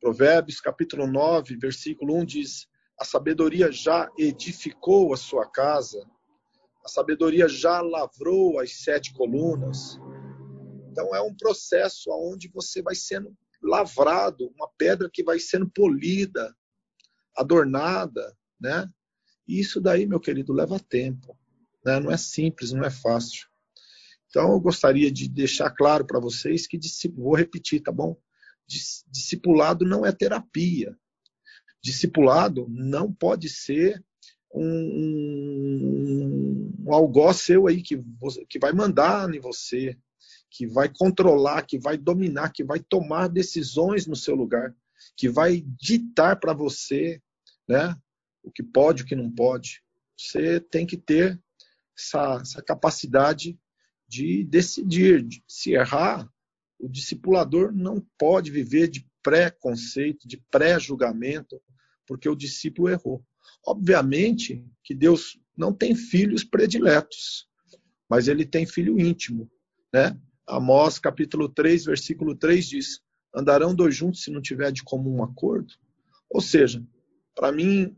Provérbios, 0.01 0.63
capítulo 0.63 1.07
9, 1.07 1.59
versículo 1.59 2.17
1 2.17 2.25
diz: 2.25 2.67
A 2.99 3.05
sabedoria 3.05 3.71
já 3.71 4.11
edificou 4.17 5.13
a 5.13 5.17
sua 5.19 5.47
casa, 5.47 6.03
a 6.83 6.89
sabedoria 6.89 7.47
já 7.47 7.83
lavrou 7.83 8.59
as 8.61 8.83
sete 8.83 9.13
colunas. 9.13 10.01
Então 10.91 11.15
é 11.15 11.21
um 11.21 11.35
processo 11.35 12.11
onde 12.11 12.49
você 12.49 12.81
vai 12.81 12.95
sendo 12.95 13.37
lavrado, 13.63 14.51
uma 14.57 14.71
pedra 14.79 15.11
que 15.13 15.23
vai 15.23 15.39
sendo 15.39 15.69
polida, 15.69 16.57
adornada, 17.37 18.35
né? 18.59 18.91
E 19.47 19.61
isso 19.61 19.81
daí, 19.81 20.07
meu 20.07 20.21
querido, 20.21 20.53
leva 20.53 20.79
tempo. 20.79 21.37
Né? 21.85 22.01
Não 22.01 22.11
é 22.11 22.17
simples, 22.17 22.73
não 22.73 22.85
é 22.85 22.91
fácil. 22.91 23.47
Então 24.29 24.53
eu 24.53 24.61
gostaria 24.61 25.11
de 25.13 25.29
deixar 25.29 25.71
claro 25.71 26.05
para 26.05 26.19
vocês 26.19 26.67
que 26.67 26.79
vou 27.17 27.37
repetir, 27.37 27.81
tá 27.81 27.93
bom? 27.93 28.17
Discipulado 28.67 29.85
não 29.85 30.05
é 30.05 30.11
terapia. 30.11 30.97
Discipulado 31.81 32.67
não 32.69 33.13
pode 33.13 33.49
ser 33.49 34.03
um, 34.53 34.65
um, 36.87 36.87
um 36.87 37.33
seu 37.33 37.67
aí 37.67 37.83
que, 37.83 38.03
que 38.49 38.59
vai 38.59 38.73
mandar 38.73 39.33
em 39.33 39.39
você, 39.39 39.97
que 40.51 40.67
vai 40.67 40.89
controlar, 40.93 41.63
que 41.63 41.79
vai 41.79 41.97
dominar, 41.97 42.51
que 42.51 42.65
vai 42.65 42.79
tomar 42.81 43.29
decisões 43.29 44.07
no 44.07 44.17
seu 44.17 44.35
lugar, 44.35 44.75
que 45.17 45.29
vai 45.29 45.61
ditar 45.81 46.41
para 46.41 46.53
você 46.55 47.21
né, 47.69 47.95
o 48.45 48.51
que 48.51 48.63
pode, 48.63 49.03
o 49.03 49.07
que 49.07 49.17
não 49.17 49.31
pode. 49.31 49.83
Você 50.17 50.61
tem 50.61 50.87
que 50.87 50.97
ter 50.97 51.41
essa, 51.99 52.39
essa 52.41 52.63
capacidade 52.63 53.59
de 54.07 54.45
decidir. 54.45 55.23
De, 55.23 55.43
se 55.49 55.73
errar, 55.73 56.29
o 56.79 56.89
discipulador 56.89 57.73
não 57.73 58.05
pode 58.19 58.51
viver 58.51 58.89
de 58.89 59.09
pré-conceito, 59.23 60.29
de 60.29 60.37
pré-julgamento, 60.51 61.61
porque 62.07 62.29
o 62.29 62.37
discípulo 62.37 62.91
errou. 62.91 63.25
Obviamente 63.67 64.65
que 64.83 64.95
Deus 64.95 65.39
não 65.57 65.73
tem 65.73 65.95
filhos 65.95 66.45
prediletos, 66.45 67.49
mas 68.09 68.29
ele 68.29 68.45
tem 68.45 68.67
filho 68.67 69.01
íntimo. 69.01 69.51
Né? 69.93 70.19
Amós 70.47 70.99
capítulo 70.99 71.49
3, 71.49 71.87
versículo 71.87 72.37
3 72.37 72.67
diz: 72.67 73.01
Andarão 73.35 73.75
dois 73.75 73.97
juntos 73.97 74.23
se 74.23 74.31
não 74.31 74.43
tiver 74.43 74.71
de 74.71 74.83
comum 74.83 75.23
acordo? 75.25 75.73
Ou 76.29 76.41
seja, 76.41 76.85
para 77.35 77.51
mim, 77.51 77.97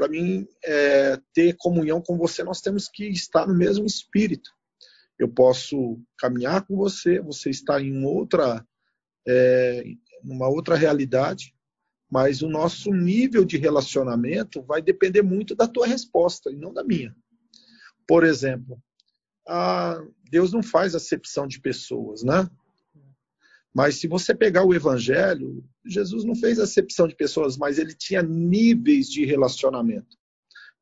para 0.00 0.08
mim 0.08 0.48
é, 0.64 1.20
ter 1.34 1.54
comunhão 1.58 2.00
com 2.00 2.16
você, 2.16 2.42
nós 2.42 2.62
temos 2.62 2.88
que 2.88 3.04
estar 3.10 3.46
no 3.46 3.54
mesmo 3.54 3.84
espírito. 3.84 4.50
Eu 5.18 5.28
posso 5.28 6.00
caminhar 6.16 6.66
com 6.66 6.74
você, 6.74 7.20
você 7.20 7.50
está 7.50 7.78
em 7.82 8.02
outra, 8.02 8.66
é, 9.28 9.84
uma 10.24 10.48
outra 10.48 10.74
realidade, 10.74 11.54
mas 12.10 12.40
o 12.40 12.48
nosso 12.48 12.90
nível 12.94 13.44
de 13.44 13.58
relacionamento 13.58 14.62
vai 14.62 14.80
depender 14.80 15.20
muito 15.20 15.54
da 15.54 15.68
tua 15.68 15.86
resposta 15.86 16.50
e 16.50 16.56
não 16.56 16.72
da 16.72 16.82
minha. 16.82 17.14
Por 18.08 18.24
exemplo, 18.24 18.82
Deus 20.30 20.50
não 20.50 20.62
faz 20.62 20.94
acepção 20.94 21.46
de 21.46 21.60
pessoas, 21.60 22.22
né? 22.22 22.48
Mas 23.74 23.96
se 23.96 24.08
você 24.08 24.34
pegar 24.34 24.64
o 24.64 24.74
Evangelho, 24.74 25.64
Jesus 25.86 26.24
não 26.24 26.34
fez 26.34 26.58
acepção 26.58 27.06
de 27.06 27.14
pessoas, 27.14 27.56
mas 27.56 27.78
ele 27.78 27.94
tinha 27.94 28.22
níveis 28.22 29.08
de 29.08 29.24
relacionamento. 29.24 30.16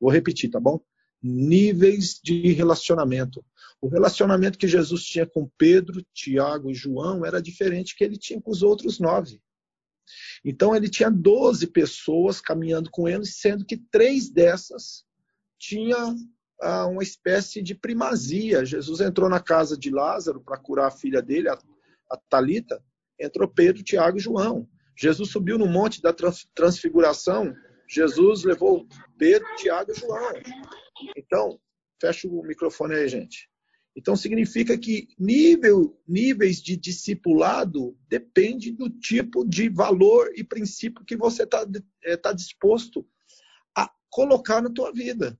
Vou 0.00 0.11
repetir, 0.11 0.50
tá 0.50 0.59
bom? 0.59 0.80
Níveis 1.23 2.18
de 2.23 2.52
relacionamento. 2.52 3.45
O 3.80 3.88
relacionamento 3.88 4.59
que 4.59 4.66
Jesus 4.66 5.04
tinha 5.04 5.26
com 5.26 5.50
Pedro, 5.59 6.04
Tiago 6.14 6.71
e 6.71 6.75
João 6.75 7.25
era 7.26 7.42
diferente 7.42 7.95
que 7.95 8.04
ele 8.04 8.16
tinha 8.16 8.40
com 8.40 8.50
os 8.50 8.62
outros 8.62 8.99
nove. 8.99 9.40
Então 10.45 10.75
ele 10.75 10.88
tinha 10.88 11.11
12 11.11 11.66
pessoas 11.68 12.40
caminhando 12.40 12.90
com 12.90 13.07
ele, 13.07 13.26
sendo 13.26 13.64
que 13.64 13.76
três 13.76 14.30
dessas 14.30 15.04
tinha 15.59 16.14
ah, 16.62 16.87
uma 16.87 17.02
espécie 17.02 17.62
de 17.62 17.75
primazia. 17.75 18.64
Jesus 18.64 19.00
entrou 19.00 19.28
na 19.28 19.40
casa 19.40 19.76
de 19.76 19.90
Lázaro 19.90 20.40
para 20.40 20.59
curar 20.59 20.87
a 20.87 20.92
filha 20.92 21.21
dele, 21.21 21.49
a 22.11 22.17
Talita. 22.17 22.83
Entrou 23.19 23.49
Pedro, 23.49 23.83
Tiago 23.83 24.19
e 24.19 24.21
João. 24.21 24.69
Jesus 24.97 25.31
subiu 25.31 25.59
no 25.59 25.67
monte 25.67 26.00
da 26.03 26.15
transfiguração. 26.55 27.55
Jesus 27.88 28.45
levou 28.45 28.87
Pedro, 29.17 29.47
Tiago 29.57 29.93
e 29.93 29.95
João. 29.95 30.33
Então, 31.17 31.61
fecha 32.00 32.29
o 32.29 32.43
microfone 32.43 32.95
aí, 32.95 33.09
gente. 33.09 33.49
Então 33.99 34.15
significa 34.15 34.79
que 34.79 35.09
nível, 35.19 36.00
níveis 36.07 36.62
de 36.62 36.77
discipulado 36.77 37.99
depende 38.09 38.71
do 38.71 38.88
tipo 38.88 39.45
de 39.45 39.69
valor 39.69 40.31
e 40.37 40.45
princípio 40.45 41.05
que 41.05 41.17
você 41.17 41.43
está 41.43 41.67
é, 42.05 42.17
tá 42.17 42.33
disposto 42.33 43.05
a 43.77 43.93
colocar 44.09 44.62
na 44.62 44.71
tua 44.71 44.93
vida. 44.93 45.37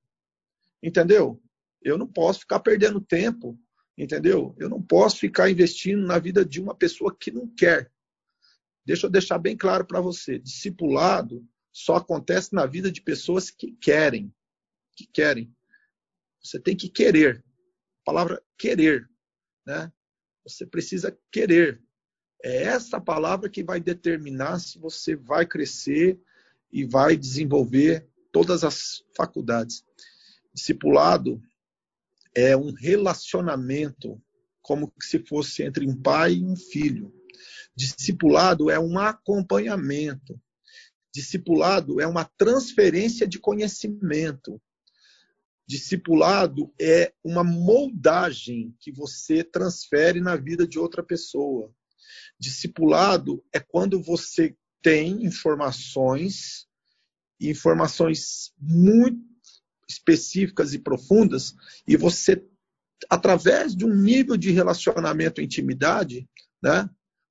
Entendeu? 0.83 1.41
Eu 1.81 1.97
não 1.97 2.09
posso 2.09 2.41
ficar 2.41 2.59
perdendo 2.59 3.01
tempo, 3.01 3.57
entendeu? 3.99 4.55
Eu 4.59 4.69
não 4.69 4.81
posso 4.81 5.19
ficar 5.19 5.51
investindo 5.51 6.07
na 6.07 6.19
vida 6.19 6.45
de 6.45 6.61
uma 6.61 6.75
pessoa 6.75 7.15
que 7.15 7.31
não 7.31 7.47
quer. 7.47 7.91
Deixa 8.87 9.07
eu 9.07 9.11
deixar 9.11 9.39
bem 9.39 9.57
claro 9.57 9.85
para 9.85 10.01
você, 10.01 10.39
discipulado 10.39 11.47
só 11.71 11.97
acontece 11.97 12.55
na 12.55 12.67
vida 12.67 12.91
de 12.91 13.01
pessoas 13.01 13.51
que 13.51 13.73
querem, 13.73 14.35
que 14.97 15.07
querem. 15.07 15.55
Você 16.43 16.59
tem 16.59 16.77
que 16.77 16.89
querer 16.89 17.45
palavra 18.09 18.43
querer, 18.57 19.07
né? 19.67 19.93
Você 20.43 20.65
precisa 20.65 21.15
querer. 21.31 21.79
É 22.43 22.63
essa 22.63 22.99
palavra 22.99 23.51
que 23.51 23.63
vai 23.63 23.79
determinar 23.79 24.59
se 24.61 24.79
você 24.79 25.15
vai 25.15 25.45
crescer 25.45 26.19
e 26.73 26.87
vai 26.87 27.19
desenvolver 27.19 28.09
todas 28.33 28.65
as 28.65 29.05
faculdades. 29.15 29.85
Discipulado 30.55 31.43
é 32.35 32.57
um 32.57 32.73
relacionamento 32.73 34.21
como 34.63 34.93
se 35.01 35.19
fosse 35.19 35.63
entre 35.63 35.87
um 35.87 35.97
pai 35.97 36.35
e 36.35 36.45
um 36.45 36.57
filho. 36.57 37.13
Discipulado 37.75 38.71
é 38.71 38.79
um 38.79 38.99
acompanhamento. 38.99 40.41
Discipulado 41.13 42.01
é 42.01 42.07
uma 42.07 42.25
transferência 42.25 43.27
de 43.27 43.39
conhecimento. 43.39 44.61
Discipulado 45.67 46.73
é 46.81 47.13
uma 47.23 47.45
moldagem 47.45 48.75
que 48.81 48.91
você 48.93 49.45
transfere 49.45 50.21
na 50.21 50.37
vida 50.37 50.67
de 50.67 50.79
outra 50.79 51.03
pessoa. 51.03 51.73
Discipulado 52.39 53.45
é 53.53 53.61
quando 53.61 54.03
você 54.03 54.57
tem 54.83 55.25
informações, 55.25 56.67
informações 57.41 58.53
muito 58.59 59.29
específicas 59.89 60.75
e 60.75 60.79
profundas, 60.79 61.55
e 61.87 61.97
você, 61.97 62.45
através 63.09 63.75
de 63.75 63.85
um 63.85 63.95
nível 63.95 64.37
de 64.37 64.51
relacionamento 64.51 65.41
e 65.41 65.45
intimidade, 65.45 66.29
né, 66.63 66.89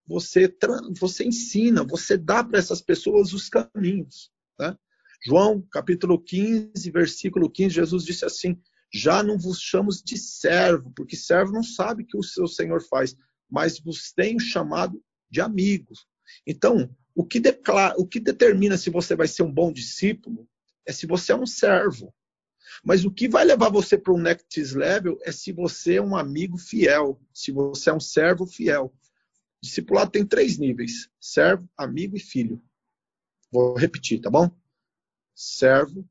você, 0.08 0.54
você 1.00 1.26
ensina, 1.26 1.84
você 1.84 2.18
dá 2.18 2.44
para 2.44 2.58
essas 2.58 2.82
pessoas 2.82 3.34
os 3.34 3.50
caminhos. 3.50 4.32
Né? 4.58 4.76
João, 5.26 5.62
capítulo 5.70 6.20
15, 6.20 6.90
versículo 6.92 7.50
15, 7.50 7.76
Jesus 7.76 8.04
disse 8.06 8.24
assim: 8.24 8.58
Já 8.94 9.22
não 9.22 9.38
vos 9.38 9.60
chamamos 9.60 10.02
de 10.02 10.18
servo, 10.18 10.92
porque 10.96 11.16
servo 11.16 11.52
não 11.52 11.64
sabe 11.64 12.04
o 12.04 12.08
que 12.08 12.18
o 12.18 12.24
seu 12.24 12.48
Senhor 12.48 12.82
faz, 12.82 13.16
mas 13.50 13.80
vos 13.80 14.14
tenho 14.14 14.40
chamado 14.40 15.04
de 15.30 15.42
amigos. 15.42 16.08
Então, 16.46 16.90
o 17.14 17.26
que, 17.26 17.40
declara, 17.40 17.96
o 17.98 18.08
que 18.08 18.20
determina 18.20 18.78
se 18.78 18.90
você 18.90 19.16
vai 19.16 19.28
ser 19.28 19.44
um 19.44 19.52
bom 19.52 19.72
discípulo 19.72 20.48
é 20.88 20.94
se 20.94 21.06
você 21.06 21.32
é 21.32 21.36
um 21.36 21.46
servo. 21.46 22.14
Mas 22.84 23.06
o 23.06 23.12
que 23.12 23.28
vai 23.28 23.46
levar 23.46 23.70
você 23.70 23.98
para 23.98 24.14
o 24.14 24.22
next 24.22 24.60
level 24.76 25.18
é 25.24 25.32
se 25.32 25.52
você 25.52 25.96
é 25.96 26.02
um 26.02 26.16
amigo 26.16 26.58
fiel, 26.58 27.20
se 27.34 27.52
você 27.52 27.90
é 27.90 27.94
um 27.94 28.00
servo 28.00 28.46
fiel. 28.46 28.94
Discipulado 29.62 30.12
tem 30.12 30.26
três 30.26 30.58
níveis: 30.58 31.10
servo, 31.20 31.68
amigo 31.78 32.16
e 32.16 32.20
filho. 32.20 32.62
Vou 33.52 33.76
repetir, 33.76 34.20
tá 34.20 34.30
bom? 34.30 34.52
servo, 35.38 36.10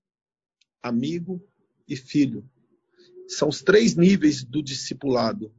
amigo 0.81 1.45
e 1.89 1.97
filho. 1.97 2.49
São 3.27 3.49
os 3.49 3.61
três 3.61 3.97
níveis 3.97 4.45
do 4.45 4.63
discipulado. 4.63 5.53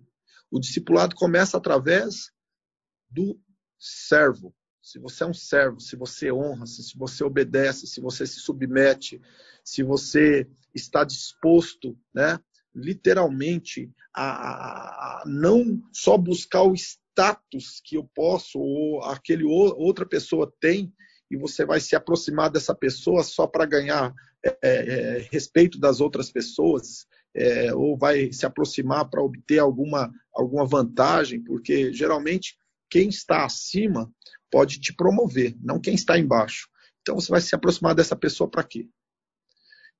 O 0.50 0.58
discipulado 0.58 1.13
começa 1.16 1.58
através 1.58 2.32
do 3.10 3.38
servo. 3.78 4.56
Se 4.82 5.00
você 5.00 5.26
é 5.26 5.28
um 5.28 5.34
servo, 5.34 5.82
se 5.82 5.98
você 5.98 6.32
honra, 6.32 6.65
se 6.65 6.98
você 6.98 7.26
obedece, 7.26 7.86
se 7.86 8.00
você 8.00 8.26
se 8.26 8.39
submete, 8.39 9.22
se 9.67 9.84
você 9.84 10.47
está 10.73 11.03
disposto, 11.03 11.97
né, 12.15 12.39
literalmente, 12.73 13.91
a, 14.15 14.30
a 15.21 15.23
não 15.25 15.82
só 15.91 16.17
buscar 16.17 16.63
o 16.63 16.73
status 16.73 17.82
que 17.84 17.97
eu 17.97 18.10
posso 18.15 18.60
ou 18.60 19.03
aquele 19.03 19.43
outra 19.43 20.06
pessoa 20.06 20.53
tem, 20.62 20.93
e 21.30 21.36
você 21.36 21.65
vai 21.65 21.82
se 21.82 21.97
aproximar 21.97 22.49
dessa 22.49 22.73
pessoa 22.73 23.23
só 23.23 23.45
para 23.45 23.65
ganhar 23.65 24.13
é, 24.41 24.58
é, 24.63 25.27
respeito 25.30 25.77
das 25.77 25.99
outras 25.99 26.32
pessoas, 26.32 27.06
é, 27.36 27.73
ou 27.73 27.97
vai 27.97 28.32
se 28.32 28.45
aproximar 28.45 29.10
para 29.10 29.21
obter 29.21 29.60
alguma, 29.60 30.10
alguma 30.34 30.65
vantagem, 30.65 31.43
porque 31.43 31.91
geralmente 31.91 32.58
quem 32.89 33.10
está 33.10 33.43
acima 33.43 34.10
pode 34.49 34.80
te 34.80 34.95
promover, 34.95 35.58
não 35.62 35.77
quem 35.77 35.93
está 35.93 36.17
embaixo. 36.17 36.69
Então 37.01 37.15
você 37.15 37.30
vai 37.30 37.41
se 37.41 37.53
aproximar 37.53 37.93
dessa 37.93 38.15
pessoa 38.15 38.49
para 38.49 38.63
quê? 38.63 38.88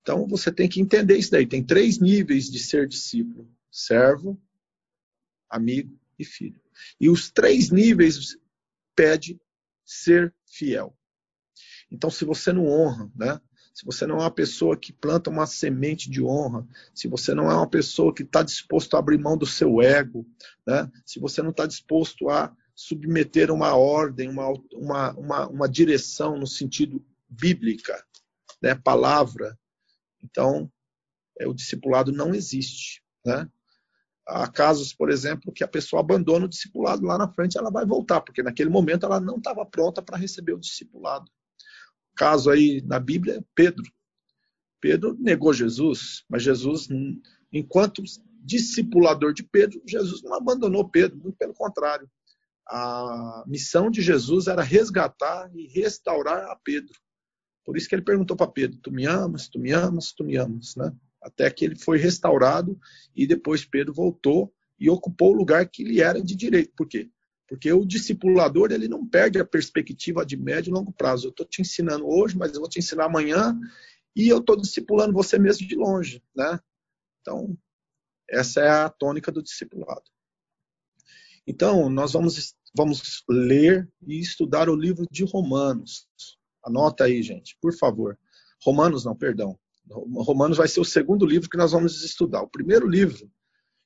Então 0.08 0.26
você 0.26 0.50
tem 0.54 0.70
que 0.70 0.80
entender 0.80 1.18
isso 1.18 1.32
daí. 1.32 1.46
Tem 1.46 1.62
três 1.62 2.00
níveis 2.00 2.50
de 2.50 2.60
ser 2.60 2.88
discípulo: 2.88 3.46
servo, 3.70 4.42
amigo 5.50 6.00
e 6.18 6.24
filho. 6.24 6.62
E 6.98 7.10
os 7.10 7.30
três 7.30 7.72
níveis 7.72 8.38
pede 8.96 9.38
ser 9.84 10.34
fiel. 10.46 10.98
Então, 11.92 12.10
se 12.10 12.24
você 12.24 12.54
não 12.54 12.68
honra, 12.68 13.12
né? 13.14 13.42
se 13.74 13.86
você 13.86 14.08
não 14.08 14.16
é 14.16 14.22
uma 14.22 14.32
pessoa 14.32 14.78
que 14.78 14.94
planta 14.94 15.30
uma 15.30 15.46
semente 15.46 16.10
de 16.10 16.24
honra, 16.24 16.66
se 16.96 17.10
você 17.10 17.34
não 17.34 17.52
é 17.52 17.54
uma 17.54 17.70
pessoa 17.70 18.14
que 18.14 18.24
está 18.24 18.42
disposto 18.42 18.96
a 18.96 19.00
abrir 19.00 19.18
mão 19.18 19.38
do 19.38 19.46
seu 19.46 19.82
ego, 19.82 20.26
né? 20.66 20.90
se 21.06 21.20
você 21.20 21.42
não 21.42 21.50
está 21.50 21.66
disposto 21.66 22.30
a 22.30 22.56
submeter 22.74 23.52
uma 23.52 23.76
ordem, 23.76 24.30
uma, 24.30 24.48
uma, 24.74 25.12
uma, 25.18 25.48
uma 25.48 25.70
direção 25.70 26.38
no 26.38 26.48
sentido 26.48 27.06
bíblica, 27.30 28.02
né? 28.62 28.74
palavra, 28.74 29.58
então 30.24 30.72
é, 31.40 31.48
o 31.48 31.54
discipulado 31.54 32.12
não 32.12 32.34
existe. 32.34 33.04
Né? 33.26 33.48
Há 34.28 34.48
casos, 34.48 34.94
por 34.94 35.10
exemplo, 35.10 35.52
que 35.52 35.64
a 35.64 35.68
pessoa 35.68 36.00
abandona 36.02 36.46
o 36.46 36.50
discipulado 36.50 37.06
lá 37.06 37.18
na 37.18 37.32
frente, 37.32 37.58
ela 37.58 37.72
vai 37.72 37.86
voltar, 37.86 38.22
porque 38.22 38.44
naquele 38.44 38.70
momento 38.70 39.06
ela 39.06 39.20
não 39.20 39.38
estava 39.38 39.66
pronta 39.66 40.02
para 40.02 40.18
receber 40.18 40.54
o 40.54 40.60
discipulado 40.60 41.32
caso 42.18 42.50
aí 42.50 42.82
na 42.82 43.00
Bíblia, 43.00 43.46
Pedro. 43.56 43.86
Pedro 44.82 45.16
negou 45.20 45.54
Jesus, 45.54 46.26
mas 46.28 46.44
Jesus, 46.44 46.88
enquanto 47.54 48.04
discipulador 48.42 49.34
de 49.34 49.44
Pedro, 49.44 49.82
Jesus 49.86 50.22
não 50.24 50.34
abandonou 50.34 50.90
Pedro, 50.90 51.18
muito 51.18 51.38
pelo 51.38 51.54
contrário. 51.54 52.10
A 52.68 53.44
missão 53.48 53.90
de 53.90 54.02
Jesus 54.02 54.48
era 54.48 54.62
resgatar 54.62 55.50
e 55.56 55.68
restaurar 55.68 56.50
a 56.50 56.56
Pedro. 56.56 56.94
Por 57.68 57.76
isso 57.76 57.90
que 57.90 57.96
ele 57.96 58.02
perguntou 58.02 58.38
para 58.38 58.50
Pedro: 58.50 58.80
Tu 58.80 58.90
me 58.90 59.06
amas, 59.06 59.50
tu 59.50 59.60
me 59.60 59.74
amas, 59.74 60.14
tu 60.14 60.24
me 60.24 60.38
amas, 60.38 60.78
né? 60.78 60.96
Até 61.22 61.52
que 61.52 61.66
ele 61.66 61.76
foi 61.76 61.98
restaurado 61.98 62.80
e 63.14 63.28
depois 63.28 63.66
Pedro 63.66 63.94
voltou 63.94 64.54
e 64.80 64.90
ocupou 64.90 65.34
o 65.34 65.38
lugar 65.38 65.68
que 65.68 65.84
lhe 65.84 66.00
era 66.02 66.24
de 66.24 66.34
direito. 66.34 66.72
Por 66.78 66.88
quê? 66.88 67.10
Porque 67.46 67.70
o 67.74 67.86
discipulador 67.86 68.72
ele 68.72 68.88
não 68.88 69.06
perde 69.06 69.38
a 69.38 69.44
perspectiva 69.44 70.26
de 70.26 70.38
médio 70.38 70.70
e 70.72 70.74
longo 70.74 70.94
prazo. 70.94 71.28
Eu 71.28 71.32
estou 71.32 71.46
te 71.46 71.62
ensinando 71.62 72.08
hoje, 72.08 72.38
mas 72.38 72.54
eu 72.54 72.62
vou 72.62 72.70
te 72.70 72.80
ensinar 72.80 73.08
amanhã 73.08 73.60
e 74.16 74.30
eu 74.30 74.38
estou 74.38 74.56
discipulando 74.56 75.12
você 75.12 75.38
mesmo 75.38 75.68
de 75.68 75.76
longe, 75.76 76.24
né? 76.34 76.58
Então 77.20 77.58
essa 78.30 78.62
é 78.62 78.70
a 78.70 78.90
tônica 78.90 79.30
do 79.30 79.44
discipulado. 79.44 80.10
Então 81.46 81.90
nós 81.90 82.14
vamos 82.14 82.56
vamos 82.74 83.26
ler 83.28 83.92
e 84.08 84.22
estudar 84.22 84.70
o 84.70 84.76
livro 84.76 85.06
de 85.12 85.26
Romanos. 85.26 86.08
Anota 86.68 87.06
aí, 87.06 87.24
gente, 87.24 87.58
por 87.62 87.74
favor. 87.74 88.18
Romanos 88.64 89.06
não, 89.06 89.16
perdão. 89.16 89.58
Romanos 89.90 90.58
vai 90.58 90.68
ser 90.68 90.82
o 90.82 90.86
segundo 90.86 91.26
livro 91.26 91.50
que 91.50 91.58
nós 91.58 91.72
vamos 91.72 92.04
estudar. 92.04 92.42
O 92.42 92.50
primeiro 92.50 92.88
livro 92.88 93.32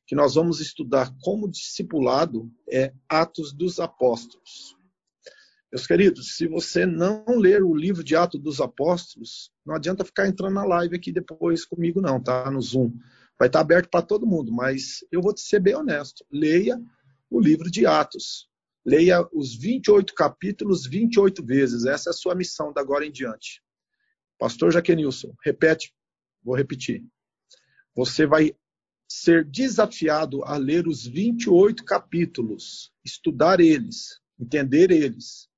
que 0.08 0.16
nós 0.16 0.34
vamos 0.34 0.60
estudar 0.60 1.14
como 1.22 1.50
discipulado 1.50 2.52
é 2.70 2.92
Atos 3.08 3.54
dos 3.54 3.80
Apóstolos. 3.80 4.76
Meus 5.72 5.88
queridos, 5.88 6.36
se 6.36 6.48
você 6.48 6.86
não 6.86 7.24
ler 7.38 7.64
o 7.64 7.74
livro 7.74 8.04
de 8.04 8.16
Atos 8.16 8.42
dos 8.42 8.60
Apóstolos, 8.60 9.52
não 9.66 9.76
adianta 9.76 10.04
ficar 10.04 10.28
entrando 10.28 10.56
na 10.56 10.66
live 10.66 10.96
aqui 10.96 11.14
depois 11.14 11.64
comigo, 11.64 12.02
não, 12.02 12.22
tá? 12.22 12.50
No 12.52 12.62
Zoom. 12.62 12.92
Vai 13.40 13.48
estar 13.48 13.62
aberto 13.62 13.90
para 13.90 14.06
todo 14.06 14.28
mundo, 14.28 14.52
mas 14.52 15.06
eu 15.12 15.22
vou 15.22 15.34
te 15.34 15.42
ser 15.42 15.62
bem 15.62 15.76
honesto. 15.76 16.26
Leia 16.30 16.82
o 17.30 17.40
livro 17.40 17.72
de 17.72 17.86
Atos. 17.86 18.50
Leia 18.86 19.28
os 19.32 19.56
28 19.56 20.14
capítulos 20.14 20.86
28 20.86 21.46
vezes. 21.46 21.86
Essa 21.86 22.10
é 22.10 22.12
a 22.12 22.14
sua 22.14 22.36
missão 22.36 22.74
da 22.74 22.82
agora 22.82 23.06
em 23.06 23.12
diante. 23.12 23.62
Pastor 24.40 24.72
Jaquenilson, 24.72 25.36
repete, 25.44 25.94
vou 26.44 26.56
repetir. 26.56 27.06
Você 27.96 28.26
vai 28.26 28.56
ser 29.08 29.46
desafiado 29.46 30.44
a 30.46 30.58
ler 30.58 30.88
os 30.88 31.06
28 31.06 31.84
capítulos, 31.84 32.92
estudar 33.04 33.60
eles, 33.60 34.20
entender 34.40 34.90
eles, 34.90 35.50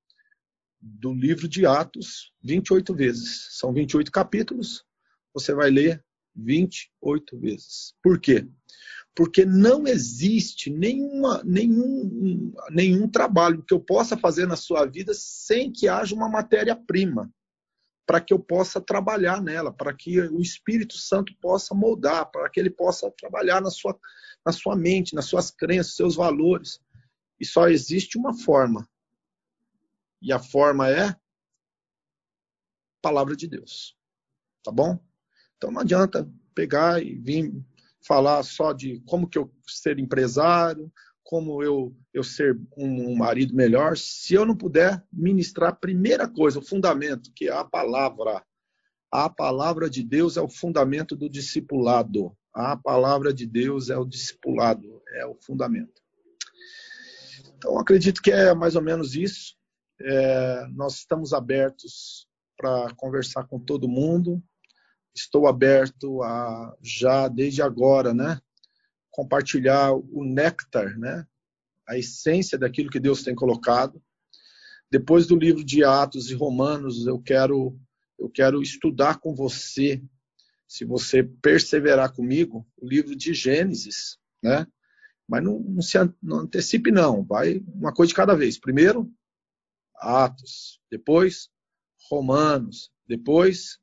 do 0.80 1.14
livro 1.14 1.48
de 1.48 1.64
Atos 1.64 2.32
28 2.42 2.94
vezes. 2.94 3.48
São 3.52 3.72
28 3.72 4.12
capítulos, 4.12 4.84
você 5.32 5.54
vai 5.54 5.70
ler 5.70 6.04
28 6.34 7.38
vezes. 7.38 7.94
Por 8.02 8.20
quê? 8.20 8.46
Porque 9.14 9.44
não 9.44 9.86
existe 9.86 10.70
nenhuma, 10.70 11.40
nenhum, 11.44 12.52
nenhum 12.70 13.08
trabalho 13.08 13.62
que 13.62 13.72
eu 13.72 13.78
possa 13.78 14.16
fazer 14.16 14.46
na 14.46 14.56
sua 14.56 14.84
vida 14.86 15.12
sem 15.14 15.70
que 15.70 15.88
haja 15.88 16.14
uma 16.14 16.28
matéria-prima 16.28 17.32
para 18.06 18.20
que 18.20 18.34
eu 18.34 18.38
possa 18.38 18.80
trabalhar 18.80 19.40
nela, 19.40 19.72
para 19.72 19.94
que 19.94 20.20
o 20.20 20.40
Espírito 20.40 20.96
Santo 20.96 21.34
possa 21.40 21.74
moldar, 21.74 22.30
para 22.30 22.50
que 22.50 22.60
ele 22.60 22.70
possa 22.70 23.10
trabalhar 23.12 23.62
na 23.62 23.70
sua, 23.70 23.98
na 24.44 24.52
sua 24.52 24.76
mente, 24.76 25.14
nas 25.14 25.26
suas 25.26 25.50
crenças, 25.50 25.96
seus 25.96 26.16
valores. 26.16 26.80
E 27.40 27.46
só 27.46 27.68
existe 27.68 28.18
uma 28.18 28.34
forma. 28.34 28.88
E 30.20 30.32
a 30.32 30.38
forma 30.38 30.90
é 30.90 31.16
palavra 33.00 33.36
de 33.36 33.46
Deus. 33.46 33.96
Tá 34.62 34.70
bom? 34.70 34.98
Então 35.56 35.70
não 35.70 35.80
adianta 35.80 36.30
pegar 36.54 37.02
e 37.02 37.14
vir 37.14 37.52
falar 38.06 38.42
só 38.42 38.72
de 38.72 39.00
como 39.06 39.28
que 39.28 39.38
eu 39.38 39.52
ser 39.66 39.98
empresário, 39.98 40.92
como 41.22 41.62
eu, 41.62 41.96
eu 42.12 42.22
ser 42.22 42.60
um 42.76 43.16
marido 43.16 43.54
melhor, 43.54 43.96
se 43.96 44.34
eu 44.34 44.44
não 44.44 44.54
puder 44.54 45.02
ministrar 45.10 45.70
a 45.70 45.76
primeira 45.76 46.28
coisa, 46.28 46.58
o 46.58 46.64
fundamento, 46.64 47.32
que 47.34 47.48
é 47.48 47.52
a 47.52 47.64
palavra. 47.64 48.44
A 49.10 49.30
palavra 49.30 49.88
de 49.88 50.02
Deus 50.02 50.36
é 50.36 50.40
o 50.40 50.48
fundamento 50.48 51.16
do 51.16 51.30
discipulado. 51.30 52.36
A 52.52 52.76
palavra 52.76 53.32
de 53.32 53.46
Deus 53.46 53.88
é 53.88 53.96
o 53.96 54.04
discipulado, 54.04 55.02
é 55.14 55.26
o 55.26 55.34
fundamento. 55.34 56.02
Então, 57.56 57.78
acredito 57.78 58.20
que 58.20 58.30
é 58.30 58.54
mais 58.54 58.76
ou 58.76 58.82
menos 58.82 59.14
isso. 59.14 59.56
É, 60.00 60.66
nós 60.74 60.96
estamos 60.96 61.32
abertos 61.32 62.28
para 62.56 62.92
conversar 62.96 63.44
com 63.44 63.58
todo 63.58 63.88
mundo. 63.88 64.42
Estou 65.14 65.46
aberto 65.46 66.22
a 66.22 66.76
já 66.82 67.28
desde 67.28 67.62
agora, 67.62 68.12
né, 68.12 68.40
compartilhar 69.10 69.92
o 69.92 70.24
néctar, 70.24 70.98
né, 70.98 71.26
a 71.88 71.96
essência 71.96 72.58
daquilo 72.58 72.90
que 72.90 72.98
Deus 72.98 73.22
tem 73.22 73.34
colocado. 73.34 74.02
Depois 74.90 75.26
do 75.26 75.36
livro 75.36 75.64
de 75.64 75.84
Atos 75.84 76.30
e 76.30 76.34
Romanos, 76.34 77.06
eu 77.06 77.20
quero 77.20 77.78
eu 78.18 78.30
quero 78.30 78.62
estudar 78.62 79.18
com 79.18 79.34
você, 79.34 80.02
se 80.68 80.84
você 80.84 81.22
perseverar 81.22 82.12
comigo, 82.12 82.66
o 82.76 82.86
livro 82.86 83.14
de 83.14 83.34
Gênesis, 83.34 84.18
né? 84.42 84.66
Mas 85.28 85.42
não, 85.42 85.58
não 85.58 85.82
se 85.82 85.98
não 86.22 86.40
antecipe 86.40 86.90
não, 86.90 87.24
vai 87.24 87.62
uma 87.74 87.92
coisa 87.92 88.08
de 88.08 88.14
cada 88.14 88.34
vez. 88.34 88.58
Primeiro 88.58 89.12
Atos, 89.96 90.80
depois 90.90 91.48
Romanos, 92.10 92.92
depois 93.06 93.78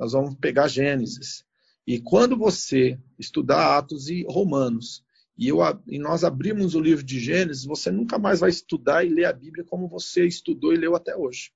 nós 0.00 0.12
vamos 0.12 0.34
pegar 0.36 0.66
Gênesis. 0.66 1.44
E 1.86 2.00
quando 2.00 2.34
você 2.34 2.98
estudar 3.18 3.76
Atos 3.76 4.08
e 4.08 4.24
Romanos, 4.26 5.04
e, 5.36 5.48
eu, 5.48 5.58
e 5.86 5.98
nós 5.98 6.24
abrimos 6.24 6.74
o 6.74 6.80
livro 6.80 7.04
de 7.04 7.20
Gênesis, 7.20 7.66
você 7.66 7.90
nunca 7.90 8.18
mais 8.18 8.40
vai 8.40 8.48
estudar 8.48 9.04
e 9.04 9.10
ler 9.10 9.26
a 9.26 9.32
Bíblia 9.32 9.62
como 9.62 9.86
você 9.86 10.26
estudou 10.26 10.72
e 10.72 10.78
leu 10.78 10.96
até 10.96 11.14
hoje. 11.14 11.52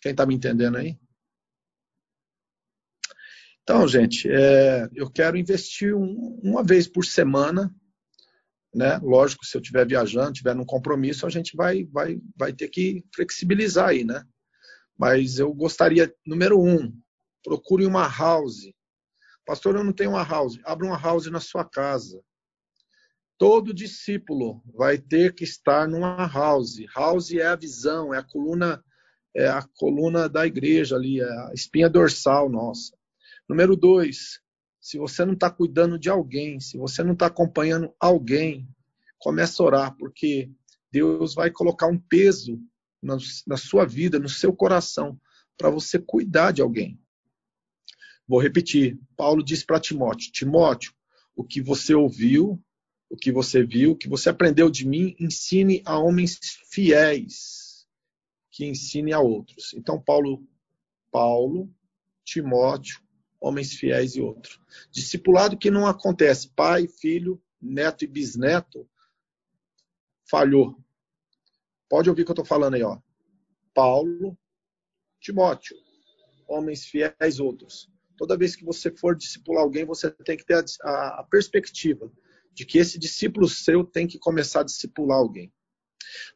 Quem 0.00 0.12
está 0.12 0.24
me 0.24 0.34
entendendo 0.34 0.78
aí? 0.78 0.98
Então, 3.62 3.86
gente, 3.86 4.26
é, 4.30 4.88
eu 4.94 5.10
quero 5.10 5.36
investir 5.36 5.94
um, 5.94 6.40
uma 6.42 6.62
vez 6.62 6.86
por 6.86 7.04
semana, 7.04 7.74
né? 8.72 8.98
Lógico, 9.02 9.44
se 9.44 9.56
eu 9.56 9.60
estiver 9.60 9.86
viajando, 9.86 10.32
estiver 10.32 10.54
num 10.54 10.64
compromisso, 10.64 11.26
a 11.26 11.30
gente 11.30 11.54
vai, 11.54 11.84
vai, 11.84 12.18
vai 12.34 12.52
ter 12.54 12.68
que 12.68 13.04
flexibilizar 13.14 13.88
aí, 13.88 14.04
né? 14.04 14.24
Mas 14.96 15.38
eu 15.38 15.52
gostaria, 15.52 16.14
número 16.24 16.62
um, 16.62 16.96
procure 17.46 17.86
uma 17.86 18.08
house. 18.08 18.72
Pastor, 19.46 19.76
eu 19.76 19.84
não 19.84 19.92
tenho 19.92 20.10
uma 20.10 20.24
house. 20.24 20.58
Abra 20.64 20.84
uma 20.84 20.98
house 20.98 21.30
na 21.30 21.38
sua 21.38 21.64
casa. 21.64 22.20
Todo 23.38 23.72
discípulo 23.72 24.60
vai 24.74 24.98
ter 24.98 25.32
que 25.32 25.44
estar 25.44 25.86
numa 25.86 26.26
house. 26.26 26.84
House 26.92 27.30
é 27.30 27.46
a 27.46 27.54
visão, 27.54 28.12
é 28.12 28.18
a 28.18 28.24
coluna, 28.24 28.82
é 29.32 29.46
a 29.46 29.62
coluna 29.76 30.28
da 30.28 30.44
igreja 30.44 30.96
ali, 30.96 31.20
é 31.20 31.24
a 31.24 31.52
espinha 31.54 31.88
dorsal 31.88 32.48
nossa. 32.48 32.96
Número 33.48 33.76
dois, 33.76 34.40
se 34.80 34.98
você 34.98 35.24
não 35.24 35.34
está 35.34 35.48
cuidando 35.48 36.00
de 36.00 36.10
alguém, 36.10 36.58
se 36.58 36.76
você 36.76 37.04
não 37.04 37.12
está 37.12 37.26
acompanhando 37.26 37.94
alguém, 38.00 38.68
comece 39.18 39.62
a 39.62 39.64
orar, 39.64 39.96
porque 39.96 40.50
Deus 40.90 41.32
vai 41.34 41.52
colocar 41.52 41.86
um 41.86 41.98
peso 41.98 42.60
na, 43.00 43.16
na 43.46 43.56
sua 43.56 43.86
vida, 43.86 44.18
no 44.18 44.28
seu 44.28 44.52
coração, 44.52 45.20
para 45.56 45.70
você 45.70 45.96
cuidar 45.96 46.50
de 46.50 46.60
alguém. 46.60 47.00
Vou 48.26 48.40
repetir. 48.40 48.98
Paulo 49.16 49.42
diz 49.42 49.64
para 49.64 49.80
Timóteo: 49.80 50.32
Timóteo, 50.32 50.92
o 51.34 51.44
que 51.44 51.60
você 51.60 51.94
ouviu, 51.94 52.62
o 53.08 53.16
que 53.16 53.30
você 53.30 53.64
viu, 53.64 53.92
o 53.92 53.96
que 53.96 54.08
você 54.08 54.28
aprendeu 54.28 54.70
de 54.70 54.86
mim, 54.86 55.14
ensine 55.18 55.82
a 55.84 55.98
homens 55.98 56.38
fiéis, 56.70 57.86
que 58.50 58.64
ensine 58.64 59.12
a 59.12 59.20
outros. 59.20 59.72
Então, 59.74 60.00
Paulo, 60.00 60.46
Paulo, 61.10 61.72
Timóteo, 62.24 63.00
homens 63.40 63.74
fiéis 63.74 64.16
e 64.16 64.20
outros. 64.20 64.60
Discipulado 64.90 65.56
que 65.56 65.70
não 65.70 65.86
acontece, 65.86 66.48
pai, 66.48 66.88
filho, 66.88 67.40
neto 67.60 68.04
e 68.04 68.08
bisneto, 68.08 68.88
falhou. 70.28 70.76
Pode 71.88 72.10
ouvir 72.10 72.22
o 72.22 72.24
que 72.24 72.30
eu 72.30 72.34
estou 72.34 72.44
falando 72.44 72.74
aí, 72.74 72.82
ó. 72.82 72.98
Paulo, 73.72 74.36
Timóteo, 75.20 75.76
homens 76.48 76.86
fiéis 76.86 77.38
outros. 77.38 77.88
Toda 78.16 78.36
vez 78.36 78.56
que 78.56 78.64
você 78.64 78.90
for 78.90 79.14
discipular 79.14 79.62
alguém, 79.62 79.84
você 79.84 80.10
tem 80.10 80.36
que 80.36 80.44
ter 80.44 80.54
a, 80.54 80.64
a, 80.82 81.20
a 81.20 81.24
perspectiva 81.24 82.10
de 82.52 82.64
que 82.64 82.78
esse 82.78 82.98
discípulo 82.98 83.48
seu 83.48 83.84
tem 83.84 84.06
que 84.06 84.18
começar 84.18 84.60
a 84.60 84.64
discipular 84.64 85.18
alguém. 85.18 85.52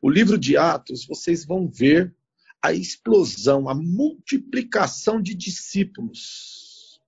O 0.03 0.11
livro 0.11 0.39
de 0.39 0.57
Atos, 0.57 1.07
vocês 1.07 1.45
vão 1.45 1.69
ver 1.69 2.15
a 2.63 2.73
explosão, 2.73 3.69
a 3.69 3.75
multiplicação 3.75 5.21
de 5.21 5.35
discípulos. 5.35 7.01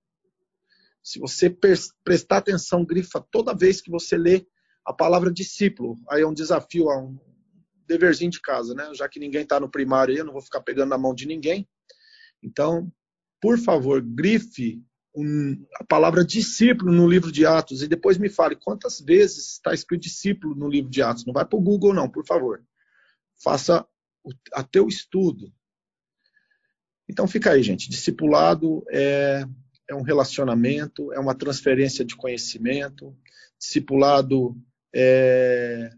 Se 1.03 1.19
você 1.19 1.49
prestar 2.03 2.37
atenção, 2.37 2.85
grifa 2.85 3.23
toda 3.31 3.55
vez 3.55 3.81
que 3.81 3.91
você 3.91 4.17
lê 4.17 4.47
a 4.85 4.91
palavra 4.93 5.31
discípulo. 5.31 5.99
Aí 6.09 6.21
é 6.21 6.27
um 6.27 6.33
desafio, 6.33 6.89
é 6.89 6.97
um 6.97 7.19
deverzinho 7.87 8.31
de 8.31 8.41
casa, 8.41 8.73
né? 8.73 8.89
Já 8.93 9.07
que 9.07 9.19
ninguém 9.19 9.43
está 9.43 9.59
no 9.59 9.69
primário 9.69 10.15
eu 10.15 10.25
não 10.25 10.33
vou 10.33 10.41
ficar 10.41 10.61
pegando 10.61 10.89
na 10.89 10.97
mão 10.97 11.13
de 11.13 11.27
ninguém. 11.27 11.67
Então, 12.41 12.91
por 13.43 13.59
favor, 13.59 14.01
grife 14.01 14.81
um, 15.13 15.65
a 15.75 15.83
palavra 15.83 16.23
discípulo 16.23 16.93
no 16.93 17.05
livro 17.05 17.29
de 17.29 17.45
Atos 17.45 17.83
e 17.83 17.89
depois 17.89 18.17
me 18.17 18.29
fale 18.29 18.55
quantas 18.55 19.01
vezes 19.01 19.55
está 19.55 19.73
escrito 19.73 20.03
discípulo 20.03 20.55
no 20.55 20.69
livro 20.69 20.89
de 20.89 21.01
Atos. 21.01 21.25
Não 21.25 21.33
vai 21.33 21.43
para 21.43 21.59
o 21.59 21.61
Google, 21.61 21.93
não, 21.93 22.09
por 22.09 22.25
favor. 22.25 22.63
Faça 23.43 23.85
o, 24.23 24.31
a 24.53 24.63
teu 24.63 24.87
estudo. 24.87 25.53
Então 27.05 27.27
fica 27.27 27.51
aí, 27.51 27.61
gente. 27.61 27.89
Discipulado 27.89 28.81
é, 28.89 29.45
é 29.89 29.93
um 29.93 30.03
relacionamento, 30.03 31.11
é 31.11 31.19
uma 31.19 31.35
transferência 31.35 32.05
de 32.05 32.15
conhecimento. 32.15 33.13
Discipulado 33.59 34.55
é, 34.95 35.91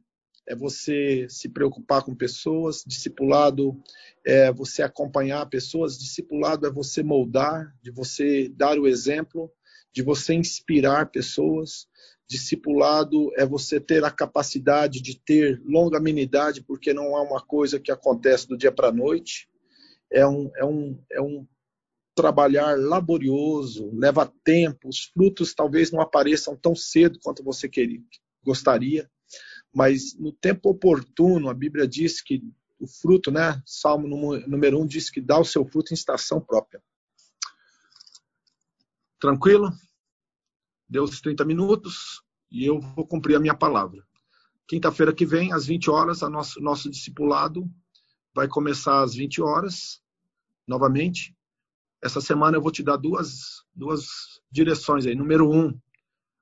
é 0.48 0.56
você 0.56 1.28
se 1.30 1.50
preocupar 1.50 2.04
com 2.04 2.16
pessoas, 2.16 2.84
discipulado 2.86 3.82
é 4.26 4.52
você 4.52 4.84
acompanhar 4.84 5.46
pessoas, 5.48 5.98
discipulado 5.98 6.68
é 6.68 6.72
você 6.72 7.04
moldar, 7.04 7.74
de 7.82 7.92
você 7.92 8.50
dar 8.50 8.78
o 8.78 8.88
exemplo, 8.88 9.52
de 9.94 10.04
você 10.04 10.34
inspirar 10.34 11.10
pessoas, 11.10 11.88
discipulado 12.28 13.32
é 13.38 13.46
você 13.46 13.80
ter 13.80 14.04
a 14.04 14.12
capacidade 14.12 15.02
de 15.02 15.20
ter 15.20 15.62
longanimidade, 15.64 16.64
porque 16.64 16.94
não 16.94 17.18
é 17.18 17.22
uma 17.22 17.42
coisa 17.42 17.80
que 17.80 17.92
acontece 17.92 18.48
do 18.48 18.58
dia 18.58 18.72
para 18.72 18.90
a 18.90 18.94
noite, 18.94 19.48
é 20.12 20.26
um, 20.28 20.52
é, 20.56 20.66
um, 20.66 21.00
é 21.12 21.22
um 21.22 21.48
trabalhar 22.16 22.78
laborioso, 22.78 23.92
leva 23.94 24.32
tempo, 24.44 24.88
os 24.88 25.06
frutos 25.06 25.54
talvez 25.54 25.92
não 25.92 26.02
apareçam 26.02 26.56
tão 26.56 26.76
cedo 26.76 27.20
quanto 27.22 27.44
você 27.44 27.68
queria, 27.68 28.02
gostaria, 28.44 29.10
mas 29.76 30.18
no 30.18 30.32
tempo 30.32 30.70
oportuno, 30.70 31.50
a 31.50 31.54
Bíblia 31.54 31.86
diz 31.86 32.22
que 32.22 32.42
o 32.80 32.88
fruto, 32.88 33.30
né? 33.30 33.62
Salmo 33.66 34.08
número 34.08 34.80
1 34.80 34.82
um 34.82 34.88
diz 34.88 35.10
que 35.10 35.20
dá 35.20 35.38
o 35.38 35.44
seu 35.44 35.66
fruto 35.66 35.92
em 35.92 35.96
estação 35.96 36.40
própria. 36.40 36.82
Tranquilo? 39.20 39.70
Deu 40.88 41.04
os 41.04 41.20
30 41.20 41.44
minutos 41.44 42.24
e 42.50 42.66
eu 42.66 42.80
vou 42.80 43.06
cumprir 43.06 43.36
a 43.36 43.40
minha 43.40 43.54
palavra. 43.54 44.02
Quinta-feira 44.66 45.14
que 45.14 45.26
vem, 45.26 45.52
às 45.52 45.66
20 45.66 45.90
horas, 45.90 46.24
a 46.24 46.30
nosso, 46.30 46.62
nosso 46.62 46.90
discipulado 46.90 47.70
vai 48.34 48.48
começar 48.48 49.04
às 49.04 49.14
20 49.14 49.42
horas, 49.42 50.02
novamente. 50.66 51.36
Essa 52.02 52.22
semana 52.22 52.56
eu 52.56 52.62
vou 52.62 52.72
te 52.72 52.82
dar 52.82 52.96
duas, 52.96 53.66
duas 53.74 54.42
direções 54.50 55.06
aí. 55.06 55.16
Número 55.16 55.50
um, 55.52 55.78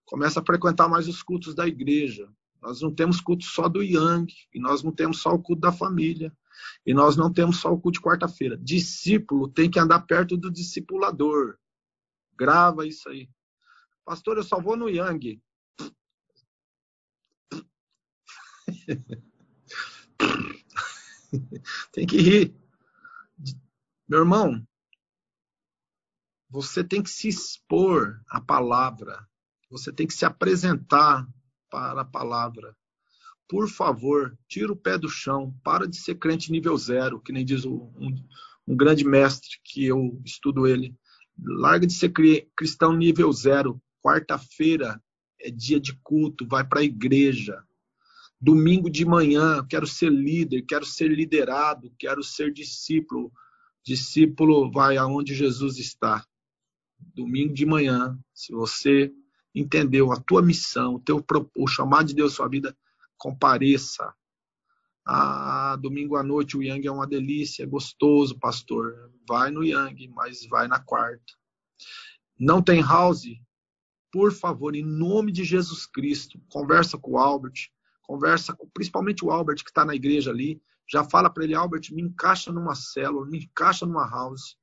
começa 0.06 0.40
a 0.40 0.46
frequentar 0.46 0.88
mais 0.88 1.08
os 1.08 1.24
cultos 1.24 1.56
da 1.56 1.68
igreja. 1.68 2.32
Nós 2.64 2.82
não 2.82 2.96
temos 2.96 3.20
culto 3.20 3.44
só 3.44 3.68
do 3.68 3.84
Yang, 3.84 4.34
e 4.54 4.60
nós 4.60 4.82
não 4.82 4.94
temos 4.94 5.22
só 5.22 5.34
o 5.34 5.42
culto 5.42 5.60
da 5.62 5.72
família, 5.74 6.32
e 6.86 6.94
nós 6.94 7.18
não 7.18 7.32
temos 7.32 7.58
só 7.58 7.74
o 7.74 7.80
culto 7.80 8.00
de 8.00 8.06
quarta-feira. 8.06 8.58
Discípulo 8.58 9.50
tem 9.50 9.70
que 9.70 9.78
andar 9.78 10.00
perto 10.08 10.38
do 10.38 10.50
discipulador. 10.50 11.58
Grava 12.40 12.88
isso 12.88 13.10
aí. 13.10 13.30
Pastor, 14.06 14.38
eu 14.38 14.44
só 14.44 14.62
vou 14.62 14.78
no 14.78 14.90
Yang. 14.90 15.44
tem 21.92 22.08
que 22.08 22.16
rir. 22.18 22.56
Meu 24.08 24.20
irmão, 24.20 24.66
você 26.50 26.82
tem 26.82 27.04
que 27.04 27.10
se 27.10 27.28
expor 27.28 28.24
à 28.30 28.40
palavra. 28.40 29.28
Você 29.70 29.92
tem 29.92 30.08
que 30.08 30.14
se 30.14 30.24
apresentar 30.24 31.28
para 31.74 32.02
a 32.02 32.06
palavra. 32.06 32.76
Por 33.50 33.68
favor, 33.68 34.38
tira 34.48 34.72
o 34.72 34.76
pé 34.76 34.96
do 34.96 35.10
chão. 35.10 35.56
Para 35.64 35.88
de 35.88 35.98
ser 35.98 36.16
crente 36.20 36.52
nível 36.52 36.78
zero, 36.78 37.20
que 37.20 37.34
nem 37.34 37.44
diz 37.44 37.66
um, 37.66 37.92
um 38.68 38.78
grande 38.78 39.04
mestre 39.04 39.58
que 39.64 39.84
eu 39.84 40.22
estudo 40.24 40.68
ele. 40.68 40.96
Larga 41.44 41.88
de 41.88 41.94
ser 41.94 42.14
cristão 42.56 42.96
nível 42.96 43.34
zero. 43.34 43.82
Quarta-feira 44.04 45.02
é 45.42 45.50
dia 45.50 45.80
de 45.80 45.96
culto, 46.04 46.48
vai 46.48 46.64
para 46.64 46.82
a 46.82 46.84
igreja. 46.84 47.64
Domingo 48.40 48.88
de 48.88 49.04
manhã, 49.04 49.66
quero 49.68 49.88
ser 49.88 50.12
líder, 50.12 50.62
quero 50.68 50.86
ser 50.86 51.08
liderado, 51.08 51.92
quero 51.98 52.22
ser 52.22 52.54
discípulo. 52.54 53.32
Discípulo 53.84 54.72
vai 54.72 54.96
aonde 54.96 55.34
Jesus 55.34 55.80
está. 55.80 56.24
Domingo 57.00 57.52
de 57.52 57.66
manhã, 57.66 58.16
se 58.32 58.54
você 58.54 59.12
entendeu 59.54 60.12
a 60.12 60.20
tua 60.20 60.42
missão, 60.42 60.96
o, 60.96 61.00
teu, 61.00 61.24
o 61.58 61.68
chamado 61.68 62.08
de 62.08 62.16
Deus 62.16 62.34
sua 62.34 62.48
vida, 62.48 62.76
compareça. 63.18 64.14
Ah, 65.06 65.78
domingo 65.82 66.16
à 66.16 66.24
noite 66.24 66.58
o 66.58 66.64
Yang 66.64 66.88
é 66.88 66.92
uma 66.92 67.08
delícia, 67.08 67.64
é 67.64 67.68
gostoso, 67.68 68.40
pastor. 68.40 69.12
Vai 69.28 69.52
no 69.52 69.64
Yang, 69.64 70.08
mas 70.10 70.46
vai 70.48 70.68
na 70.68 70.80
quarta. 70.80 71.34
Não 72.40 72.62
tem 72.62 72.82
house? 72.82 73.28
Por 74.12 74.32
favor, 74.32 74.76
em 74.76 74.86
nome 74.86 75.32
de 75.32 75.44
Jesus 75.44 75.86
Cristo, 75.86 76.40
conversa 76.50 76.98
com 76.98 77.12
o 77.12 77.18
Albert, 77.18 77.70
conversa 78.04 78.54
com, 78.54 78.68
principalmente 78.70 79.26
o 79.26 79.32
Albert 79.32 79.64
que 79.64 79.70
está 79.70 79.84
na 79.84 79.96
igreja 79.96 80.30
ali, 80.30 80.62
já 80.88 81.04
fala 81.04 81.30
para 81.30 81.44
ele, 81.44 81.56
Albert, 81.56 81.92
me 81.92 82.02
encaixa 82.02 82.52
numa 82.52 82.76
célula, 82.76 83.26
me 83.26 83.40
encaixa 83.40 83.86
numa 83.86 84.08
house. 84.08 84.58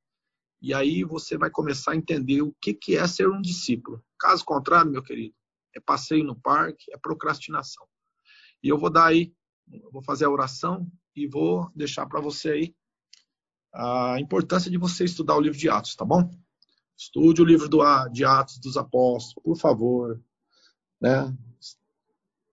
E 0.61 0.73
aí 0.73 1.03
você 1.03 1.37
vai 1.37 1.49
começar 1.49 1.91
a 1.91 1.95
entender 1.95 2.41
o 2.41 2.55
que, 2.61 2.73
que 2.73 2.95
é 2.95 3.07
ser 3.07 3.27
um 3.27 3.41
discípulo. 3.41 4.03
Caso 4.19 4.45
contrário, 4.45 4.91
meu 4.91 5.01
querido, 5.01 5.33
é 5.75 5.79
passeio 5.79 6.23
no 6.23 6.35
parque, 6.35 6.93
é 6.93 6.97
procrastinação. 6.97 7.85
E 8.63 8.69
eu 8.69 8.77
vou 8.77 8.89
dar 8.89 9.07
aí, 9.07 9.33
vou 9.91 10.03
fazer 10.03 10.25
a 10.25 10.29
oração 10.29 10.87
e 11.15 11.27
vou 11.27 11.71
deixar 11.75 12.05
para 12.05 12.21
você 12.21 12.51
aí 12.51 12.75
a 13.73 14.19
importância 14.19 14.69
de 14.69 14.77
você 14.77 15.05
estudar 15.05 15.35
o 15.35 15.41
livro 15.41 15.57
de 15.57 15.69
Atos, 15.69 15.95
tá 15.95 16.05
bom? 16.05 16.29
Estude 16.97 17.41
o 17.41 17.45
livro 17.45 17.67
do, 17.67 17.79
de 18.09 18.23
Atos 18.23 18.59
dos 18.59 18.77
Apóstolos, 18.77 19.43
por 19.43 19.57
favor. 19.57 20.21
Né? 20.99 21.35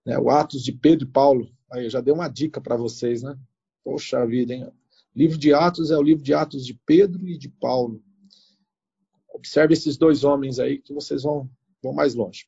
né, 0.05 0.17
o 0.17 0.29
Atos 0.29 0.63
de 0.63 0.71
Pedro 0.71 1.07
e 1.07 1.11
Paulo. 1.11 1.51
Aí 1.71 1.89
já 1.89 2.01
dei 2.01 2.13
uma 2.13 2.27
dica 2.27 2.59
para 2.59 2.75
vocês, 2.75 3.21
né? 3.21 3.37
Poxa 3.83 4.25
vida, 4.25 4.53
hein? 4.53 4.71
Livro 5.15 5.37
de 5.37 5.53
Atos 5.53 5.91
é 5.91 5.97
o 5.97 6.03
livro 6.03 6.23
de 6.23 6.33
Atos 6.33 6.65
de 6.65 6.73
Pedro 6.85 7.27
e 7.27 7.37
de 7.37 7.49
Paulo. 7.49 8.01
Observe 9.33 9.73
esses 9.73 9.97
dois 9.97 10.23
homens 10.23 10.59
aí 10.59 10.79
que 10.79 10.93
vocês 10.93 11.23
vão, 11.23 11.49
vão 11.81 11.93
mais 11.93 12.13
longe. 12.13 12.47